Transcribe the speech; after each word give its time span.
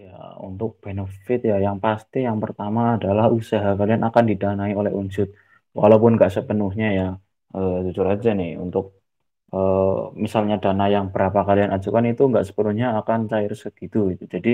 Ya, 0.00 0.12
untuk 0.46 0.70
benefit 0.84 1.38
ya, 1.50 1.54
yang 1.66 1.78
pasti 1.84 2.16
yang 2.28 2.38
pertama 2.44 2.80
adalah 2.96 3.26
usaha 3.38 3.68
kalian 3.80 4.02
akan 4.08 4.24
didanai 4.30 4.72
oleh 4.80 4.92
Unsud. 5.00 5.28
Walaupun 5.80 6.10
nggak 6.16 6.30
sepenuhnya 6.36 6.86
ya, 6.98 7.04
eh, 7.56 7.72
jujur 7.86 8.06
aja 8.14 8.28
nih, 8.38 8.50
untuk 8.64 8.84
eh, 9.54 9.82
misalnya 10.24 10.56
dana 10.64 10.84
yang 10.96 11.06
berapa 11.14 11.40
kalian 11.48 11.70
ajukan 11.76 12.04
itu 12.12 12.22
nggak 12.30 12.44
sepenuhnya 12.48 12.86
akan 13.00 13.20
cair 13.32 13.52
segitu. 13.64 13.98
Gitu. 14.12 14.24
Jadi 14.34 14.50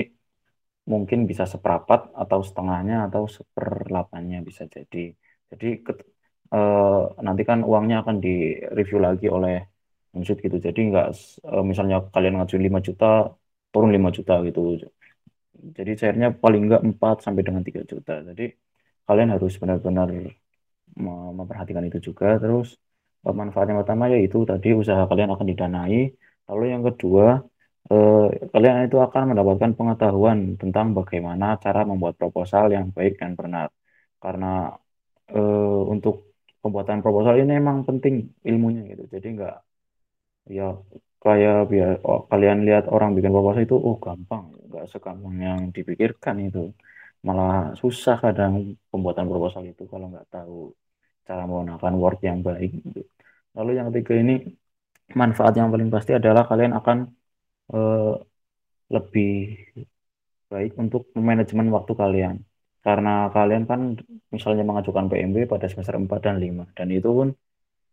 mungkin 0.91 1.19
bisa 1.29 1.43
seperempat 1.53 1.99
atau 2.21 2.39
setengahnya 2.47 2.95
atau 3.07 3.23
seperlapannya 3.37 4.37
bisa 4.49 4.63
jadi. 4.75 4.97
Jadi 5.51 5.65
eh, 6.53 7.01
nanti 7.25 7.41
kan 7.49 7.59
uangnya 7.69 7.95
akan 8.03 8.15
direview 8.25 8.99
lagi 9.07 9.25
oleh 9.37 9.53
Unsud 10.17 10.37
gitu. 10.45 10.57
Jadi 10.67 10.79
nggak 10.89 11.05
eh, 11.53 11.63
misalnya 11.69 11.95
kalian 12.13 12.33
ngajuin 12.37 12.63
5 12.67 12.79
juta, 12.87 13.05
turun 13.71 13.89
5 13.95 14.09
juta 14.17 14.33
gitu 14.47 14.59
jadi 15.77 15.91
cairnya 15.99 16.27
paling 16.43 16.61
enggak 16.65 16.81
4 16.89 17.15
sampai 17.25 17.41
dengan 17.47 17.63
3 17.67 17.81
juta. 17.91 18.13
Jadi 18.29 18.43
kalian 19.07 19.29
harus 19.35 19.53
benar-benar 19.61 20.09
memperhatikan 21.39 21.83
itu 21.89 21.99
juga. 22.07 22.25
Terus 22.43 22.67
manfaat 23.39 23.65
yang 23.69 23.79
pertama 23.81 24.05
yaitu 24.13 24.37
tadi 24.51 24.67
usaha 24.81 25.01
kalian 25.09 25.29
akan 25.33 25.47
didanai. 25.51 25.97
Lalu 26.49 26.63
yang 26.73 26.83
kedua, 26.87 27.25
eh, 27.91 28.15
kalian 28.53 28.75
itu 28.87 28.97
akan 29.07 29.23
mendapatkan 29.31 29.71
pengetahuan 29.79 30.37
tentang 30.61 30.87
bagaimana 30.97 31.45
cara 31.63 31.79
membuat 31.89 32.15
proposal 32.21 32.63
yang 32.75 32.85
baik 32.95 33.13
dan 33.21 33.31
benar. 33.39 33.67
Karena 34.23 34.45
eh, 35.35 35.81
untuk 35.93 36.15
pembuatan 36.61 36.99
proposal 37.05 37.33
ini 37.41 37.51
memang 37.59 37.77
penting 37.89 38.15
ilmunya 38.49 38.81
gitu. 38.91 39.03
Jadi 39.13 39.27
enggak 39.33 39.55
ya 40.57 40.63
kayak 41.23 41.55
biar 41.71 41.89
oh, 42.07 42.19
kalian 42.29 42.59
lihat 42.67 42.83
orang 42.95 43.09
bikin 43.17 43.33
proposal 43.35 43.61
itu 43.67 43.75
oh 43.87 43.95
gampang 44.05 44.44
nggak 44.85 44.93
segampang 44.93 45.35
yang 45.41 45.59
dipikirkan 45.73 46.35
itu 46.45 46.69
malah 47.25 47.73
susah 47.81 48.21
kadang 48.21 48.77
pembuatan 48.93 49.25
proposal 49.25 49.65
itu 49.65 49.83
kalau 49.89 50.13
nggak 50.13 50.29
tahu 50.29 50.57
cara 51.25 51.43
menggunakan 51.49 51.93
Word 51.97 52.19
yang 52.21 52.39
baik 52.45 52.71
gitu. 52.85 53.01
lalu 53.57 53.69
yang 53.81 53.89
ketiga 53.89 54.13
ini 54.21 54.33
manfaat 55.17 55.53
yang 55.57 55.73
paling 55.73 55.89
pasti 55.89 56.11
adalah 56.13 56.45
kalian 56.45 56.73
akan 56.77 56.97
uh, 57.73 58.13
lebih 58.93 59.57
baik 60.53 60.77
untuk 60.77 61.09
manajemen 61.17 61.67
waktu 61.73 61.93
kalian 61.97 62.35
karena 62.85 63.33
kalian 63.33 63.63
kan 63.65 63.97
misalnya 64.29 64.61
mengajukan 64.69 65.09
PMB 65.09 65.49
pada 65.49 65.65
semester 65.65 65.97
4 65.97 66.05
dan 66.21 66.35
5 66.37 66.77
dan 66.77 66.87
itu 66.93 67.09
pun 67.09 67.27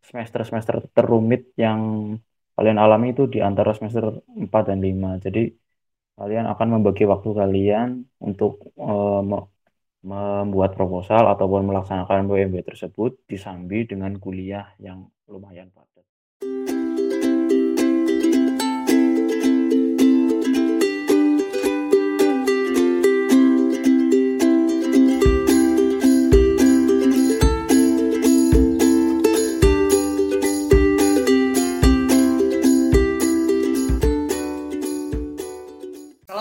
semester-semester 0.05 0.93
terumit 0.93 1.57
yang 1.57 1.81
kalian 2.57 2.79
alami 2.85 3.07
itu 3.17 3.23
di 3.35 3.39
antara 3.41 3.73
semester 3.73 4.05
4 4.29 4.69
dan 4.69 4.79
5. 4.83 5.25
Jadi 5.25 5.41
kalian 6.19 6.47
akan 6.49 6.69
membagi 6.79 7.09
waktu 7.09 7.31
kalian 7.33 8.05
untuk 8.21 8.73
uh, 8.77 9.25
membuat 10.03 10.75
proposal 10.75 11.31
ataupun 11.31 11.63
melaksanakan 11.71 12.27
PMB 12.27 12.67
tersebut 12.67 13.23
disambi 13.31 13.87
dengan 13.87 14.19
kuliah 14.19 14.75
yang 14.83 15.07
lumayan 15.31 15.71
padat. 15.71 16.05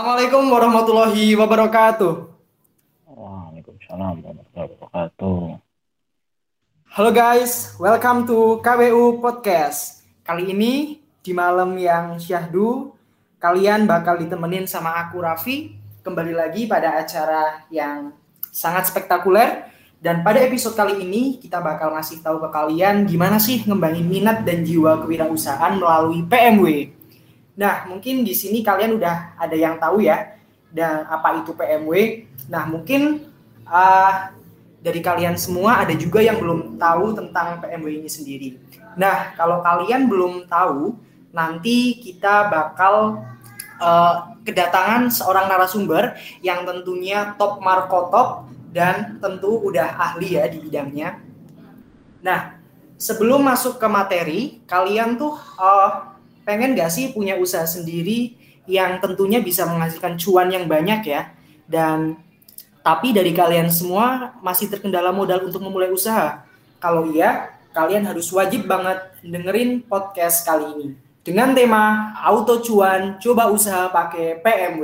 Assalamualaikum 0.01 0.49
warahmatullahi 0.49 1.37
wabarakatuh. 1.37 2.13
Waalaikumsalam 3.05 4.15
warahmatullahi 4.25 4.69
wabarakatuh. 4.73 5.39
Halo 6.89 7.11
guys, 7.13 7.77
welcome 7.77 8.25
to 8.25 8.57
KWU 8.65 9.21
Podcast. 9.21 10.01
Kali 10.25 10.57
ini 10.57 11.05
di 11.21 11.37
malam 11.37 11.77
yang 11.77 12.17
syahdu, 12.17 12.97
kalian 13.37 13.85
bakal 13.85 14.17
ditemenin 14.17 14.65
sama 14.65 15.05
aku 15.05 15.21
Raffi 15.21 15.77
kembali 16.01 16.33
lagi 16.33 16.65
pada 16.65 16.97
acara 16.97 17.69
yang 17.69 18.09
sangat 18.49 18.89
spektakuler 18.89 19.69
dan 20.01 20.25
pada 20.25 20.41
episode 20.41 20.73
kali 20.73 20.97
ini 20.97 21.37
kita 21.37 21.61
bakal 21.61 21.93
ngasih 21.93 22.25
tahu 22.25 22.41
ke 22.41 22.49
kalian 22.49 23.05
gimana 23.05 23.37
sih 23.37 23.61
ngembangin 23.69 24.09
minat 24.09 24.41
dan 24.49 24.65
jiwa 24.65 24.97
kewirausahaan 25.05 25.77
melalui 25.77 26.25
PMW. 26.25 26.89
Nah, 27.61 27.85
mungkin 27.85 28.25
di 28.25 28.33
sini 28.33 28.65
kalian 28.65 28.97
udah 28.97 29.37
ada 29.37 29.53
yang 29.53 29.77
tahu 29.77 30.01
ya, 30.01 30.33
dan 30.73 31.05
apa 31.05 31.45
itu 31.45 31.53
PMW. 31.53 32.25
Nah, 32.49 32.65
mungkin 32.65 33.29
uh, 33.69 34.33
dari 34.81 34.97
kalian 34.97 35.37
semua 35.37 35.85
ada 35.85 35.93
juga 35.93 36.25
yang 36.25 36.41
belum 36.41 36.81
tahu 36.81 37.13
tentang 37.13 37.61
PMW 37.61 38.01
ini 38.01 38.09
sendiri. 38.09 38.49
Nah, 38.97 39.37
kalau 39.37 39.61
kalian 39.61 40.09
belum 40.09 40.49
tahu, 40.49 40.97
nanti 41.29 42.01
kita 42.01 42.49
bakal 42.49 43.21
uh, 43.77 44.33
kedatangan 44.41 45.13
seorang 45.13 45.45
narasumber 45.45 46.17
yang 46.41 46.65
tentunya 46.65 47.37
top 47.37 47.61
markotop 47.61 48.49
dan 48.73 49.21
tentu 49.21 49.61
udah 49.61 50.01
ahli 50.01 50.33
ya 50.33 50.49
di 50.49 50.57
bidangnya. 50.65 51.21
Nah, 52.25 52.57
sebelum 52.97 53.45
masuk 53.45 53.77
ke 53.77 53.85
materi, 53.85 54.41
kalian 54.65 55.13
tuh 55.19 55.37
uh, 55.61 56.10
pengen 56.51 56.75
gak 56.75 56.91
sih 56.91 57.15
punya 57.15 57.39
usaha 57.39 57.63
sendiri 57.63 58.35
yang 58.67 58.99
tentunya 58.99 59.39
bisa 59.39 59.63
menghasilkan 59.63 60.19
cuan 60.19 60.51
yang 60.51 60.67
banyak 60.67 61.07
ya 61.07 61.31
dan 61.63 62.19
tapi 62.83 63.15
dari 63.15 63.31
kalian 63.31 63.71
semua 63.71 64.35
masih 64.43 64.67
terkendala 64.67 65.15
modal 65.15 65.47
untuk 65.47 65.63
memulai 65.63 65.93
usaha. 65.93 66.43
Kalau 66.81 67.07
iya, 67.07 67.55
kalian 67.71 68.03
harus 68.03 68.27
wajib 68.35 68.67
banget 68.67 68.99
dengerin 69.23 69.85
podcast 69.87 70.43
kali 70.43 70.67
ini 70.75 70.87
dengan 71.23 71.53
tema 71.55 72.11
auto 72.19 72.59
cuan 72.59 73.21
coba 73.21 73.47
usaha 73.47 73.87
pakai 73.87 74.41
PMW. 74.43 74.83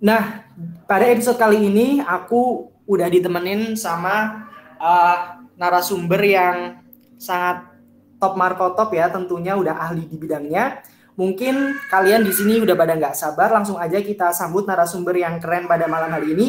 Nah, 0.00 0.48
pada 0.88 1.04
episode 1.12 1.36
kali 1.36 1.68
ini 1.68 2.00
aku 2.00 2.72
udah 2.88 3.06
ditemenin 3.12 3.76
sama 3.76 4.48
uh, 4.80 5.44
narasumber 5.60 6.24
yang 6.24 6.80
sangat 7.20 7.68
top 8.16 8.40
Marco 8.40 8.72
top 8.72 8.96
ya, 8.96 9.12
tentunya 9.12 9.52
udah 9.60 9.76
ahli 9.76 10.08
di 10.08 10.16
bidangnya. 10.16 10.80
Mungkin 11.20 11.76
kalian 11.92 12.24
di 12.24 12.32
sini 12.32 12.64
udah 12.64 12.72
pada 12.72 12.96
nggak 12.96 13.12
sabar, 13.12 13.52
langsung 13.52 13.76
aja 13.76 14.00
kita 14.00 14.32
sambut 14.32 14.64
narasumber 14.64 15.12
yang 15.20 15.36
keren 15.36 15.68
pada 15.68 15.84
malam 15.84 16.08
hari 16.08 16.32
ini. 16.32 16.46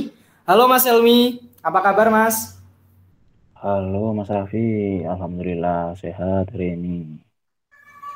Halo 0.47 0.71
Mas 0.71 0.87
Elmi, 0.87 1.43
apa 1.59 1.83
kabar 1.83 2.07
Mas? 2.07 2.55
Halo 3.59 4.15
Mas 4.15 4.31
Raffi, 4.31 5.03
Alhamdulillah 5.03 5.93
sehat 5.99 6.55
hari 6.55 6.79
ini. 6.79 7.19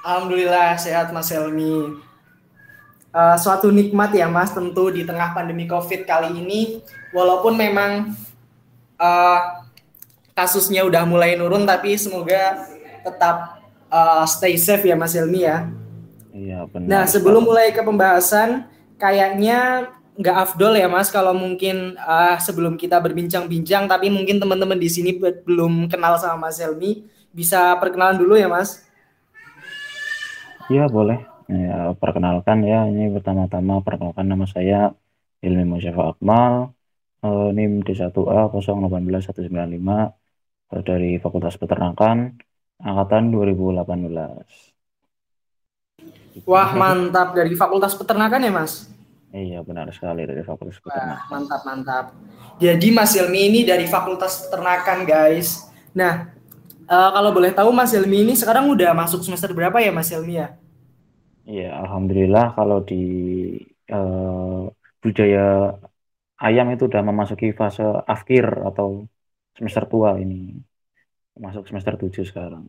Alhamdulillah 0.02 0.80
sehat 0.80 1.12
Mas 1.12 1.28
Elmi. 1.30 2.00
Uh, 3.16 3.36
suatu 3.40 3.72
nikmat 3.72 4.16
ya 4.16 4.32
Mas 4.32 4.56
tentu 4.56 4.92
di 4.92 5.04
tengah 5.04 5.36
pandemi 5.36 5.68
COVID 5.68 6.08
kali 6.08 6.40
ini, 6.40 6.80
walaupun 7.12 7.56
memang 7.56 8.16
uh, 8.96 9.40
kasusnya 10.36 10.84
udah 10.84 11.08
mulai 11.08 11.40
nurun 11.40 11.64
tapi 11.64 11.96
semoga 11.96 12.68
tetap 13.02 13.64
uh, 13.88 14.28
stay 14.28 14.60
safe 14.60 14.84
ya 14.84 15.00
Mas 15.00 15.16
Helmi 15.16 15.48
ya. 15.48 15.72
Iya 16.36 16.68
benar. 16.68 16.88
Nah 16.92 17.04
sebelum 17.08 17.48
mulai 17.48 17.72
ke 17.72 17.80
pembahasan 17.80 18.68
kayaknya 19.00 19.90
nggak 20.20 20.36
afdol 20.36 20.76
ya 20.76 20.92
Mas 20.92 21.08
kalau 21.08 21.32
mungkin 21.32 21.96
uh, 22.00 22.36
sebelum 22.40 22.76
kita 22.76 23.00
berbincang-bincang 23.00 23.88
tapi 23.88 24.12
mungkin 24.12 24.40
teman-teman 24.40 24.76
di 24.76 24.92
sini 24.92 25.16
belum 25.20 25.88
kenal 25.88 26.20
sama 26.20 26.52
Mas 26.52 26.60
Helmi 26.60 27.08
bisa 27.32 27.72
perkenalan 27.80 28.20
dulu 28.20 28.36
ya 28.36 28.52
Mas. 28.52 28.84
Iya 30.68 30.92
boleh. 30.92 31.24
Ya, 31.46 31.94
perkenalkan 31.96 32.66
ya 32.66 32.90
ini 32.90 33.14
pertama-tama 33.14 33.78
perkenalkan 33.86 34.26
nama 34.26 34.50
saya 34.50 34.98
Ilmi 35.46 35.62
Musyafa 35.62 36.18
Akmal 36.18 36.74
uh, 37.22 37.50
NIM 37.54 37.86
D1A 37.86 38.12
018195 38.50 40.25
dari 40.84 41.22
Fakultas 41.22 41.56
Peternakan 41.56 42.36
angkatan 42.82 43.32
2018. 43.32 44.76
Wah, 46.44 46.76
mantap 46.76 47.32
dari 47.32 47.56
Fakultas 47.56 47.96
Peternakan 47.96 48.44
ya, 48.44 48.52
Mas? 48.52 48.92
Iya, 49.32 49.64
benar 49.64 49.88
sekali 49.96 50.28
dari 50.28 50.44
Fakultas 50.44 50.84
Peternakan. 50.84 51.16
Wah, 51.16 51.32
mantap, 51.32 51.62
mantap. 51.64 52.06
Jadi 52.60 52.92
Mas 52.92 53.16
Ilmi 53.16 53.48
ini 53.48 53.64
dari 53.64 53.88
Fakultas 53.88 54.44
Peternakan, 54.44 55.08
guys. 55.08 55.72
Nah, 55.96 56.28
uh, 56.92 57.10
kalau 57.16 57.32
boleh 57.32 57.56
tahu 57.56 57.72
Mas 57.72 57.96
Ilmi 57.96 58.28
ini 58.28 58.36
sekarang 58.36 58.68
udah 58.68 58.92
masuk 58.92 59.24
semester 59.24 59.56
berapa 59.56 59.80
ya, 59.80 59.96
Mas 59.96 60.12
Ilmi 60.12 60.36
ya? 60.36 60.60
Iya, 61.46 61.78
alhamdulillah 61.88 62.58
kalau 62.58 62.84
di 62.84 63.04
uh, 63.94 64.68
budaya 65.00 65.78
ayam 66.42 66.68
itu 66.74 66.90
udah 66.90 67.02
memasuki 67.06 67.54
fase 67.54 67.86
akhir 68.10 68.50
atau 68.66 69.08
semester 69.56 69.84
tua 69.88 70.20
ini. 70.20 70.60
Masuk 71.36 71.68
semester 71.68 72.00
7 72.00 72.24
sekarang. 72.28 72.68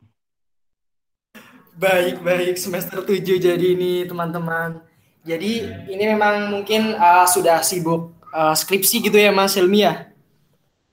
Baik, 1.76 2.24
baik. 2.24 2.54
Semester 2.56 3.04
7 3.04 3.22
jadi 3.38 3.66
ini 3.76 4.08
teman-teman. 4.08 4.80
Jadi 5.26 5.66
ini 5.90 6.04
memang 6.06 6.50
mungkin 6.50 6.94
uh, 6.96 7.26
sudah 7.26 7.62
sibuk 7.62 8.14
uh, 8.30 8.54
skripsi 8.54 9.02
gitu 9.02 9.18
ya 9.18 9.34
Mas 9.34 9.58
Helmi 9.58 9.82
ya? 9.82 10.10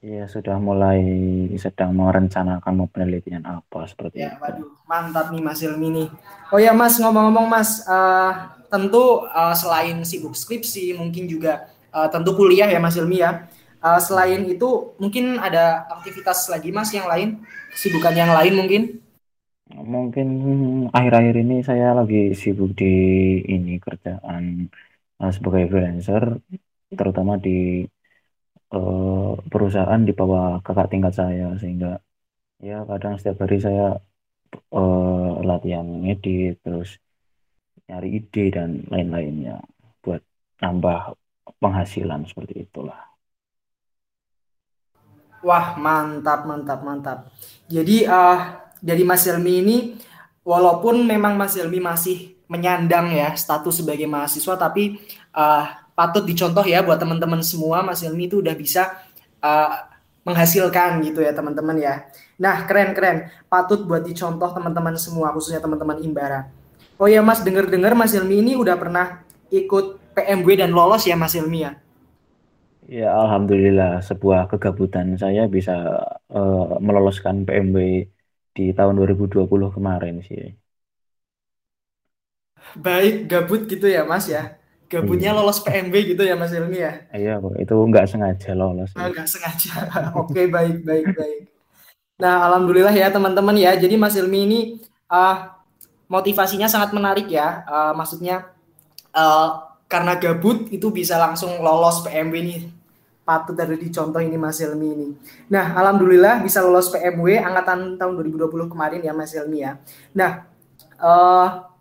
Iya, 0.03 0.27
sudah 0.27 0.59
mulai 0.59 0.99
sedang 1.55 1.95
merencanakan 1.95 2.73
mau 2.75 2.91
penelitian 2.91 3.39
apa 3.47 3.87
seperti 3.87 4.19
ya, 4.19 4.35
itu. 4.35 4.43
Waduh, 4.43 4.69
mantap 4.83 5.31
nih 5.31 5.39
Mas 5.39 5.63
Helmi 5.63 5.87
nih. 5.95 6.07
Oh 6.51 6.59
ya 6.59 6.75
Mas, 6.75 6.99
ngomong-ngomong 6.99 7.47
Mas, 7.47 7.87
uh, 7.87 8.51
tentu 8.67 9.23
uh, 9.31 9.55
selain 9.55 10.03
sibuk 10.03 10.35
skripsi, 10.35 10.91
mungkin 10.99 11.23
juga 11.23 11.71
uh, 11.95 12.11
tentu 12.11 12.35
kuliah 12.35 12.67
ya 12.67 12.83
Mas 12.83 12.99
Helmi 12.99 13.23
ya. 13.23 13.47
Uh, 13.83 13.99
selain 13.99 14.47
itu, 14.47 14.95
mungkin 14.95 15.35
ada 15.43 15.83
aktivitas 15.91 16.47
lagi 16.47 16.71
Mas 16.71 16.95
yang 16.95 17.03
lain? 17.03 17.43
Kesibukan 17.75 18.15
yang 18.15 18.31
lain 18.31 18.55
mungkin? 18.55 19.03
Mungkin 19.75 20.29
akhir-akhir 20.95 21.35
ini 21.43 21.59
saya 21.67 21.91
lagi 21.91 22.31
sibuk 22.31 22.71
di 22.79 22.93
ini 23.43 23.75
kerjaan 23.83 24.71
uh, 25.19 25.31
sebagai 25.35 25.67
freelancer, 25.67 26.39
terutama 26.95 27.35
di 27.35 27.83
uh, 28.71 29.35
perusahaan 29.51 29.99
di 29.99 30.15
bawah 30.15 30.63
kakak 30.63 30.87
tingkat 30.87 31.19
saya, 31.19 31.51
sehingga 31.59 31.99
ya 32.63 32.87
kadang 32.87 33.19
setiap 33.19 33.43
hari 33.43 33.59
saya 33.59 33.99
uh, 34.71 35.43
latihan 35.43 36.07
ngedit, 36.07 36.63
terus 36.63 37.03
nyari 37.91 38.15
ide 38.15 38.47
dan 38.47 38.87
lain-lainnya 38.87 39.59
buat 39.99 40.23
nambah 40.63 41.19
penghasilan 41.59 42.23
seperti 42.31 42.63
itulah. 42.63 43.12
Wah 45.43 45.75
mantap 45.75 46.47
mantap 46.47 46.79
mantap. 46.81 47.17
Jadi 47.67 48.07
uh, 48.07 48.63
dari 48.79 49.03
Mas 49.03 49.27
Helmi 49.27 49.53
ini 49.59 49.77
walaupun 50.47 51.03
memang 51.03 51.35
Mas 51.35 51.59
Helmi 51.59 51.83
masih 51.83 52.39
menyandang 52.47 53.11
ya 53.11 53.35
status 53.35 53.83
sebagai 53.83 54.07
mahasiswa 54.07 54.55
tapi 54.55 54.99
uh, 55.35 55.65
patut 55.95 56.23
dicontoh 56.23 56.63
ya 56.63 56.79
buat 56.79 56.95
teman-teman 56.95 57.43
semua 57.43 57.83
Mas 57.83 58.03
Helmi 58.03 58.31
itu 58.31 58.39
udah 58.39 58.55
bisa 58.55 59.03
uh, 59.43 59.87
menghasilkan 60.23 61.03
gitu 61.03 61.19
ya 61.19 61.35
teman-teman 61.35 61.75
ya. 61.75 62.07
Nah 62.39 62.63
keren-keren 62.63 63.27
patut 63.51 63.83
buat 63.83 64.07
dicontoh 64.07 64.47
teman-teman 64.55 64.95
semua 64.95 65.35
khususnya 65.35 65.59
teman-teman 65.59 65.99
Imbara. 65.99 66.47
Oh 66.95 67.11
ya 67.11 67.19
Mas 67.19 67.43
denger-dengar 67.43 67.91
Mas 67.99 68.15
Helmi 68.15 68.39
ini 68.39 68.55
udah 68.55 68.79
pernah 68.79 69.27
ikut 69.51 70.15
PMW 70.15 70.47
dan 70.55 70.71
lolos 70.71 71.03
ya 71.03 71.19
Mas 71.19 71.35
Helmi 71.35 71.67
ya. 71.67 71.82
Ya 72.87 73.15
alhamdulillah 73.15 74.03
sebuah 74.03 74.51
kegabutan 74.51 75.15
saya 75.15 75.47
bisa 75.47 75.73
uh, 76.27 76.75
meloloskan 76.83 77.47
PMW 77.47 78.07
di 78.53 78.65
tahun 78.75 78.99
2020 78.99 79.47
kemarin 79.47 80.19
sih. 80.21 80.53
Baik, 82.77 83.29
gabut 83.29 83.65
gitu 83.69 83.87
ya 83.87 84.03
Mas 84.03 84.27
ya. 84.27 84.57
Gabutnya 84.93 85.33
iya. 85.33 85.37
lolos 85.37 85.57
PMB 85.65 85.93
gitu 86.13 86.21
ya 86.21 86.37
Mas 86.37 86.53
Ilmi 86.53 86.77
ya. 86.77 86.93
Iya, 87.09 87.41
itu 87.57 87.73
nggak 87.73 88.05
sengaja 88.05 88.53
lolos. 88.53 88.93
Nah, 88.93 89.09
nggak 89.09 89.25
sengaja. 89.25 89.73
Oke, 90.21 90.45
baik, 90.45 90.85
baik, 90.85 91.17
baik. 91.17 91.39
Nah, 92.21 92.45
alhamdulillah 92.45 92.93
ya 92.93 93.09
teman-teman 93.09 93.57
ya. 93.57 93.73
Jadi 93.73 93.97
Mas 93.97 94.13
Ilmi 94.13 94.39
ini 94.45 94.59
uh, 95.09 95.49
motivasinya 96.05 96.69
sangat 96.69 96.93
menarik 96.93 97.25
ya. 97.25 97.65
Uh, 97.65 97.93
maksudnya 97.97 98.53
uh, 99.17 99.72
karena 99.93 100.17
gabut 100.17 100.73
itu 100.73 100.89
bisa 100.89 101.21
langsung 101.21 101.61
lolos 101.61 102.01
PMB 102.01 102.33
nih 102.33 102.61
patut 103.23 103.53
dari 103.55 103.77
dicontoh 103.79 104.19
ini 104.19 104.35
Mas 104.35 104.59
Helmi 104.59 104.89
ini. 104.89 105.07
Nah, 105.47 105.77
alhamdulillah 105.77 106.43
bisa 106.43 106.59
lolos 106.59 106.91
PMW 106.91 107.39
angkatan 107.39 107.95
tahun 107.95 108.13
2020 108.19 108.73
kemarin 108.73 108.99
ya 108.99 109.13
Mas 109.15 109.31
Helmi 109.31 109.63
ya. 109.63 109.79
Nah, 110.11 110.43
uh, 110.99 111.71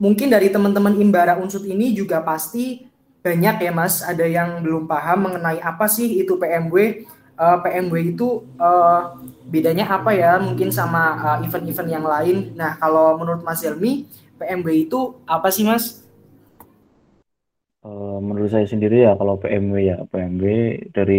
mungkin 0.00 0.32
dari 0.32 0.48
teman-teman 0.48 0.96
Imbara 0.96 1.36
Unsut 1.36 1.68
ini 1.68 1.92
juga 1.92 2.24
pasti 2.24 2.88
banyak 3.20 3.60
ya 3.60 3.72
Mas, 3.76 4.00
ada 4.00 4.24
yang 4.24 4.64
belum 4.64 4.88
paham 4.88 5.28
mengenai 5.28 5.60
apa 5.60 5.84
sih 5.84 6.24
itu 6.24 6.40
PMW. 6.40 7.04
Uh, 7.40 7.56
eh, 7.56 7.58
PMW 7.64 8.16
itu 8.16 8.44
uh, 8.60 9.16
bedanya 9.48 9.88
apa 9.88 10.12
ya 10.12 10.36
mungkin 10.40 10.68
sama 10.72 11.36
event-event 11.44 11.88
uh, 11.88 11.92
yang 11.92 12.06
lain. 12.08 12.36
Nah, 12.56 12.80
kalau 12.80 13.20
menurut 13.20 13.44
Mas 13.44 13.60
Helmi, 13.60 14.08
PMW 14.40 14.88
itu 14.88 15.20
apa 15.28 15.52
sih 15.52 15.68
Mas? 15.68 15.99
Eh, 17.84 18.18
menurut 18.26 18.50
saya 18.52 18.66
sendiri 18.72 18.96
ya 19.06 19.10
kalau 19.20 19.34
PMW 19.42 19.76
ya 19.90 19.96
PMW 20.12 20.44
dari 20.96 21.16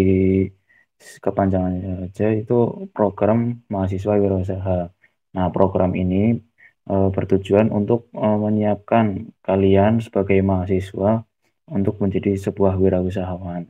kepanjangannya 1.26 1.92
saja 2.14 2.26
itu 2.42 2.54
program 2.96 3.40
mahasiswa 3.74 4.14
wirausaha. 4.22 4.78
Nah 5.36 5.46
program 5.56 5.92
ini 5.98 6.38
uh, 6.92 7.10
bertujuan 7.16 7.68
untuk 7.80 8.00
uh, 8.14 8.38
menyiapkan 8.46 9.06
kalian 9.48 9.94
sebagai 10.06 10.38
mahasiswa 10.46 11.26
untuk 11.78 11.96
menjadi 12.04 12.32
sebuah 12.46 12.74
wirausahawan. 12.84 13.64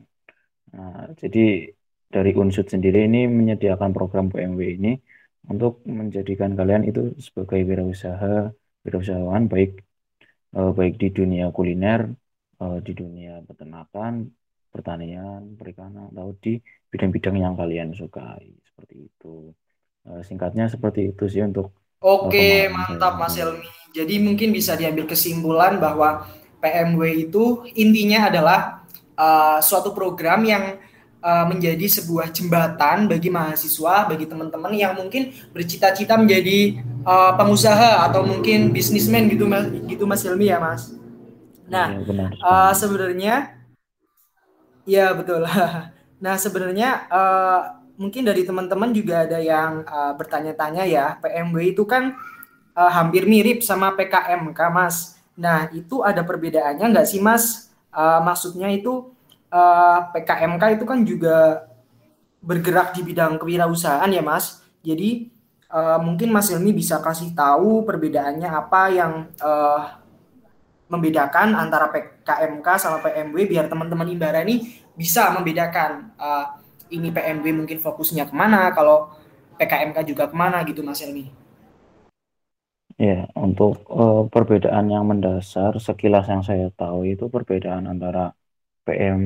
Nah, 0.75 1.15
jadi 1.21 1.71
dari 2.13 2.31
Unsut 2.41 2.67
sendiri 2.73 3.07
ini 3.07 3.19
menyediakan 3.39 3.91
program 3.97 4.25
PMW 4.33 4.61
ini 4.79 4.91
untuk 5.51 5.73
menjadikan 5.87 6.51
kalian 6.59 6.83
itu 6.89 7.15
sebagai 7.25 7.59
wirausaha, 7.69 8.51
wirausahawan 8.83 9.47
baik 9.53 9.71
baik 10.51 10.93
di 10.99 11.07
dunia 11.15 11.45
kuliner 11.55 12.11
uh, 12.61 12.77
di 12.79 12.93
dunia 12.93 13.41
peternakan, 13.43 14.29
pertanian, 14.69 15.57
perikanan, 15.57 16.13
atau 16.13 16.37
di 16.37 16.61
bidang-bidang 16.93 17.35
yang 17.41 17.53
kalian 17.57 17.91
sukai 17.97 18.53
seperti 18.61 19.09
itu. 19.09 19.49
Uh, 20.05 20.21
singkatnya 20.21 20.69
seperti 20.69 21.11
itu 21.13 21.25
sih 21.25 21.41
untuk 21.41 21.73
Oke, 22.01 22.65
mantap 22.73 23.21
Mas 23.21 23.37
Helmi. 23.37 23.61
Jadi 23.93 24.17
mungkin 24.17 24.49
bisa 24.49 24.73
diambil 24.73 25.05
kesimpulan 25.05 25.77
bahwa 25.77 26.25
PMW 26.57 27.29
itu 27.29 27.61
intinya 27.77 28.25
adalah 28.25 28.81
uh, 29.13 29.61
suatu 29.61 29.93
program 29.93 30.41
yang 30.41 30.81
uh, 31.21 31.45
menjadi 31.45 32.01
sebuah 32.01 32.33
jembatan 32.33 33.05
bagi 33.05 33.29
mahasiswa, 33.29 34.09
bagi 34.09 34.25
teman-teman 34.25 34.73
yang 34.73 34.97
mungkin 34.97 35.29
bercita-cita 35.53 36.17
menjadi 36.17 36.81
uh, 37.05 37.37
pengusaha 37.37 38.09
atau 38.09 38.25
mungkin 38.25 38.73
bisnismen 38.73 39.29
gitu 39.29 39.45
gitu 39.85 40.09
Mas 40.09 40.25
Helmi 40.25 40.49
ya 40.49 40.57
Mas. 40.57 41.00
Nah, 41.71 41.87
ya, 41.95 42.03
benar. 42.03 42.29
Uh, 42.43 42.73
sebenarnya 42.75 43.35
ya 44.83 45.15
betul. 45.15 45.47
nah, 46.23 46.35
sebenarnya 46.35 47.07
uh, 47.07 47.59
mungkin 47.95 48.27
dari 48.27 48.43
teman-teman 48.43 48.91
juga 48.91 49.23
ada 49.23 49.39
yang 49.39 49.87
uh, 49.87 50.11
bertanya-tanya 50.19 50.83
ya, 50.83 51.15
PMW 51.23 51.71
itu 51.71 51.87
kan 51.87 52.11
uh, 52.75 52.91
hampir 52.91 53.23
mirip 53.23 53.63
sama 53.63 53.95
PKMK, 53.95 54.59
Mas. 54.67 55.15
Nah, 55.39 55.71
itu 55.71 56.03
ada 56.03 56.21
perbedaannya 56.27 56.91
nggak 56.91 57.07
sih, 57.07 57.23
Mas? 57.23 57.71
Uh, 57.95 58.19
maksudnya 58.19 58.67
itu 58.67 59.15
uh, 59.47 59.99
PKMK 60.11 60.75
itu 60.75 60.83
kan 60.83 60.99
juga 61.07 61.67
bergerak 62.43 62.97
di 62.99 63.01
bidang 63.07 63.39
kewirausahaan 63.39 64.11
ya, 64.11 64.19
Mas. 64.19 64.59
Jadi 64.83 65.31
uh, 65.71 66.01
mungkin 66.03 66.33
Mas 66.35 66.51
Ilmi 66.51 66.75
bisa 66.75 66.99
kasih 66.99 67.31
tahu 67.31 67.87
perbedaannya 67.87 68.49
apa 68.49 68.81
yang 68.91 69.29
uh, 69.39 70.00
membedakan 70.91 71.55
antara 71.55 71.87
PKMK 71.87 72.67
sama 72.75 72.99
PMW 72.99 73.47
biar 73.47 73.71
teman-teman 73.71 74.11
Imbara 74.11 74.43
ini 74.43 74.67
bisa 74.91 75.31
membedakan 75.31 76.11
uh, 76.19 76.59
ini 76.91 77.07
PMW 77.07 77.63
mungkin 77.63 77.79
fokusnya 77.79 78.27
ke 78.27 78.35
mana, 78.35 78.75
kalau 78.75 79.07
PKMK 79.55 80.03
juga 80.03 80.27
ke 80.27 80.35
mana 80.35 80.59
gitu 80.67 80.83
Mas 80.83 80.99
Elmi. 80.99 81.31
Ya, 82.99 83.25
untuk 83.33 83.87
uh, 83.87 84.27
perbedaan 84.27 84.91
yang 84.91 85.07
mendasar 85.07 85.79
sekilas 85.79 86.27
yang 86.27 86.43
saya 86.43 86.69
tahu 86.75 87.07
itu 87.07 87.31
perbedaan 87.31 87.87
antara 87.87 88.35
PM, 88.85 89.21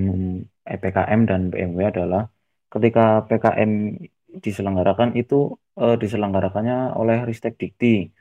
eh, 0.70 0.78
PKM 0.80 1.22
dan 1.26 1.42
PMW 1.52 1.82
adalah 1.90 2.30
ketika 2.70 3.26
PKM 3.26 4.00
diselenggarakan 4.40 5.18
itu 5.18 5.58
uh, 5.82 5.96
diselenggarakannya 5.98 6.94
oleh 6.96 7.26
Ristek 7.28 7.58
Dikti 7.58 8.12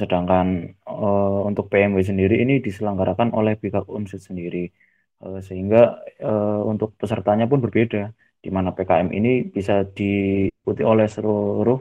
Sedangkan 0.00 0.76
uh, 0.84 1.48
untuk 1.48 1.70
PMW 1.72 2.00
sendiri 2.04 2.34
ini 2.44 2.60
diselenggarakan 2.60 3.32
oleh 3.32 3.54
pihak 3.56 3.84
unsur 3.88 4.20
sendiri, 4.20 4.68
uh, 5.24 5.38
sehingga 5.40 6.02
uh, 6.20 6.60
untuk 6.66 6.98
pesertanya 7.00 7.48
pun 7.50 7.60
berbeda, 7.64 8.12
di 8.44 8.50
mana 8.52 8.74
PKM 8.76 9.08
ini 9.18 9.48
bisa 9.48 9.86
diikuti 9.88 10.82
oleh 10.84 11.06
seluruh 11.08 11.78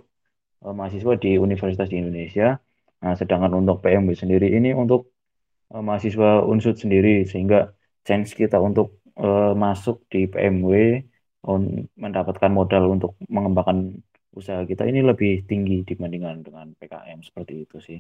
uh, 0.63 0.73
mahasiswa 0.77 1.13
di 1.19 1.35
universitas 1.35 1.87
di 1.91 1.97
Indonesia. 2.01 2.55
Nah, 3.03 3.13
sedangkan 3.19 3.53
untuk 3.61 3.83
PMW 3.83 4.13
sendiri 4.17 4.47
ini 4.57 4.71
untuk 4.73 5.11
uh, 5.73 5.83
mahasiswa 5.83 6.47
unsur 6.47 6.73
sendiri, 6.79 7.27
sehingga 7.27 7.75
chance 8.07 8.31
kita 8.31 8.57
untuk 8.61 9.03
uh, 9.19 9.51
masuk 9.57 10.07
di 10.11 10.31
PMW 10.31 11.03
mendapatkan 11.95 12.51
modal 12.51 12.91
untuk 12.91 13.15
mengembangkan 13.31 14.03
usaha 14.37 14.61
kita 14.69 14.85
ini 14.85 15.01
lebih 15.01 15.43
tinggi 15.49 15.81
dibandingkan 15.89 16.45
dengan 16.45 16.67
PKM 16.77 17.19
seperti 17.25 17.53
itu 17.65 17.77
sih. 17.81 17.99